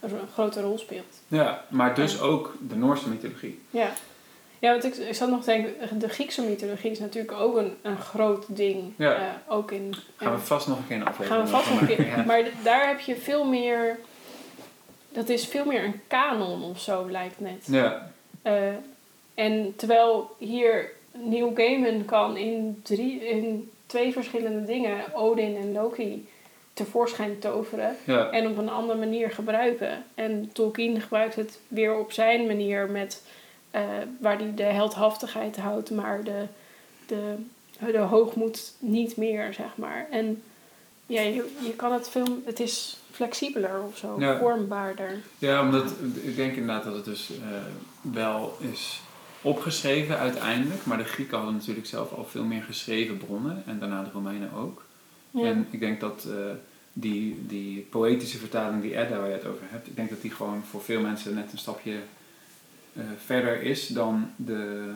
[0.00, 1.20] een grote rol speelt.
[1.28, 3.60] Ja, maar dus ook de Noorse mythologie.
[3.70, 3.90] Ja,
[4.58, 7.76] ja want ik, ik zat nog te denken, de Griekse mythologie is natuurlijk ook een,
[7.82, 8.92] een groot ding.
[8.96, 9.14] Ja.
[9.14, 9.22] Eh,
[9.54, 11.96] ook in, Gaan we vast nog een keer een aflevering gaan we vast nog een
[11.96, 12.24] keer.
[12.26, 13.98] Maar daar heb je veel meer,
[15.12, 17.64] dat is veel meer een kanon of zo lijkt net.
[17.66, 18.10] Ja,
[18.42, 18.54] Eh,
[19.34, 26.28] en terwijl hier Neil Gaiman kan in, drie, in twee verschillende dingen, Odin en Loki,
[26.84, 27.96] tevoorschijn toveren.
[28.04, 30.04] ja, en op een andere manier gebruiken.
[30.14, 33.22] En Tolkien gebruikt het weer op zijn manier met
[33.70, 33.82] eh,
[34.20, 36.44] waar hij de heldhaftigheid houdt, maar de,
[37.06, 37.34] de,
[37.92, 40.06] de hoogmoed niet meer, zeg maar.
[40.10, 40.42] En
[41.06, 44.38] ja, je, je kan het veel, het is flexibeler of zo, Ja.
[44.38, 45.18] vormbaarder.
[45.38, 47.48] ja, omdat ik denk inderdaad dat het dus eh,
[48.12, 49.00] wel is
[49.42, 50.84] opgeschreven uiteindelijk.
[50.84, 53.62] Maar de Grieken hadden natuurlijk zelf al veel meer geschreven bronnen.
[53.66, 54.84] En daarna de Romeinen ook.
[55.30, 55.44] Ja.
[55.44, 56.34] En ik denk dat eh,
[57.00, 60.30] die, die poëtische vertaling, die Edda waar je het over hebt, ik denk dat die
[60.30, 61.96] gewoon voor veel mensen net een stapje
[62.92, 64.92] eh, verder is dan de,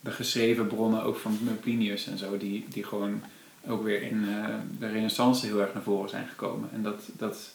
[0.00, 3.22] de geschreven bronnen ook van Plinius en zo, die, die gewoon
[3.68, 4.44] ook weer in eh,
[4.78, 6.68] de renaissance heel erg naar voren zijn gekomen.
[6.72, 7.54] En dat, dat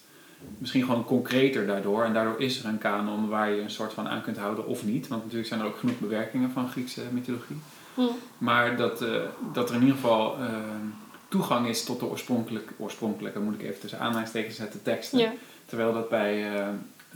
[0.57, 2.03] misschien gewoon concreter daardoor.
[2.03, 4.85] En daardoor is er een kanon waar je een soort van aan kunt houden of
[4.85, 5.07] niet.
[5.07, 7.57] Want natuurlijk zijn er ook genoeg bewerkingen van Griekse mythologie.
[7.93, 8.01] Hm.
[8.37, 9.21] Maar dat, eh,
[9.53, 10.49] dat er in ieder geval eh,
[11.33, 15.19] toegang is tot de oorspronkelijke, oorspronkelijke, moet ik even tussen aanhalingstekens zetten, teksten.
[15.19, 15.33] Ja.
[15.65, 16.67] Terwijl dat bij eh,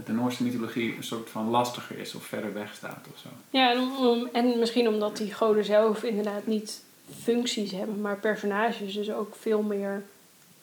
[0.05, 3.27] de Noorse mythologie een soort van lastiger is of verder weg staat of zo.
[3.49, 6.81] Ja, en, om- en misschien omdat die goden zelf inderdaad niet
[7.23, 10.03] functies hebben, maar personages dus ook veel meer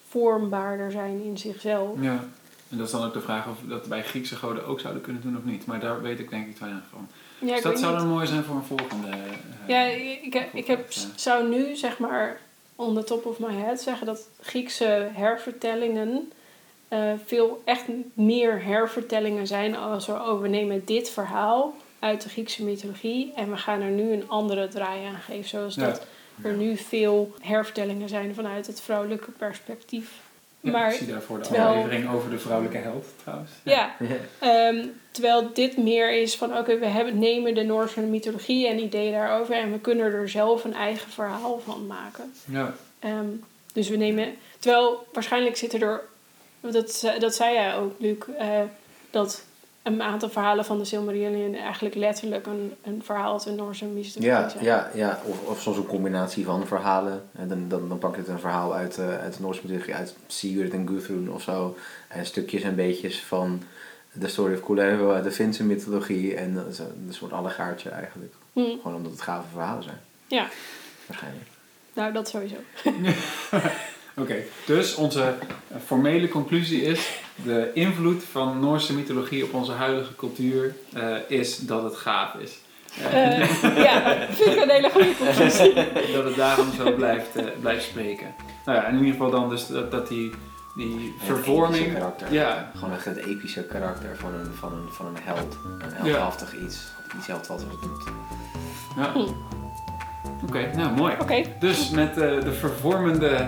[0.09, 1.97] vormbaarder zijn in zichzelf.
[2.01, 2.25] Ja.
[2.71, 5.23] En dat is dan ook de vraag of dat bij Griekse goden ook zouden kunnen
[5.23, 5.67] doen of niet.
[5.67, 7.09] Maar daar weet ik denk ik weinig van.
[7.39, 9.09] Ja, dus dat zou dan mooi zijn voor een volgende.
[9.09, 9.19] eh,
[9.67, 12.41] Ja, ik, ik, heb- ik heb, zou nu zeg maar
[12.77, 16.33] on the top of my head zeggen dat Griekse hervertellingen
[16.89, 22.29] eh, veel echt meer hervertellingen zijn als we, oh, we nemen dit verhaal uit de
[22.29, 25.49] Griekse mythologie en we gaan er nu een andere draai aan geven.
[25.49, 25.85] Zoals Ja.
[25.87, 26.07] dat
[26.43, 30.23] er nu veel hervertellingen zijn vanuit het vrouwelijke perspectief.
[30.65, 33.51] Ja, maar ik zie daarvoor de terwijl- aflevering over de vrouwelijke held trouwens.
[33.63, 33.95] ja,
[34.39, 39.13] Ehm, terwijl dit meer is van, oké, we hebben, nemen de Noorse mythologie en ideeën
[39.13, 42.33] daarover en we kunnen er zelf een eigen verhaal van maken.
[42.45, 43.27] Ja, Ehm,
[43.73, 46.01] dus we nemen, terwijl waarschijnlijk zitten er,
[46.61, 48.61] dat, dat zei jij ook, Luc, eh,
[49.11, 49.45] dat
[49.85, 54.23] een aantal verhalen van de Silmarillion eigenlijk letterlijk een, een verhaal uit de Noorse mythologie
[54.31, 54.65] Ja, zijn.
[54.65, 55.21] ja, ja.
[55.25, 57.23] Of, of soms een combinatie van verhalen.
[57.33, 59.95] En dan, dan, dan pak je het een verhaal uit, eh, uit de Noorse mythologie,
[59.95, 61.77] uit Sigurd en Guthrum of zo.
[62.09, 63.63] En stukjes en beetjes van
[64.13, 66.35] de Story of Kullervo uit de Finse mythologie.
[66.35, 68.33] En dat is een, een soort allegaartje eigenlijk.
[68.53, 70.01] Hm, Gewoon omdat het gave verhalen zijn.
[70.27, 70.47] ja,
[71.07, 71.47] Waarschijnlijk.
[71.93, 72.57] nou dat sowieso.
[74.17, 74.37] Oké,
[74.67, 75.35] dus onze
[75.85, 81.83] formele conclusie is: de invloed van Noorse mythologie op onze huidige cultuur eh, is dat
[81.83, 82.59] het gaaf is.
[83.13, 85.75] Eh, Eh, ja, vind ik een hele goede conclusie.
[86.15, 88.35] dat het daarom zo blijft, eh, blijft spreken.
[88.65, 90.31] Nou ja, in ieder geval dan dus dat, dat die,
[90.77, 91.75] die het vervorming.
[91.83, 92.33] epische karakter.
[92.33, 95.57] Ja, Gewoon echt het epische karakter van een, van een, van een held.
[95.65, 96.79] Een heldhaftig iets.
[97.19, 98.05] Iets wat het doet.
[98.97, 99.13] ja.
[99.13, 99.19] Hm.
[100.49, 101.15] Oké, nou mooi.
[101.21, 103.47] Oké, Dus met eh, de vervormende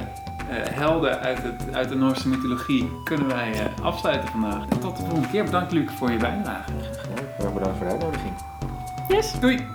[0.55, 4.63] helden uit, het, uit de Noorse mythologie kunnen wij eh, afsluiten vandaag.
[4.69, 5.45] En tot de volgende keer.
[5.45, 6.73] Bedankt Luc voor je bijdrage.
[6.73, 8.33] Ja, heel erg bedankt voor de uitnodiging.
[9.09, 9.41] yes.
[9.41, 9.67] Doei!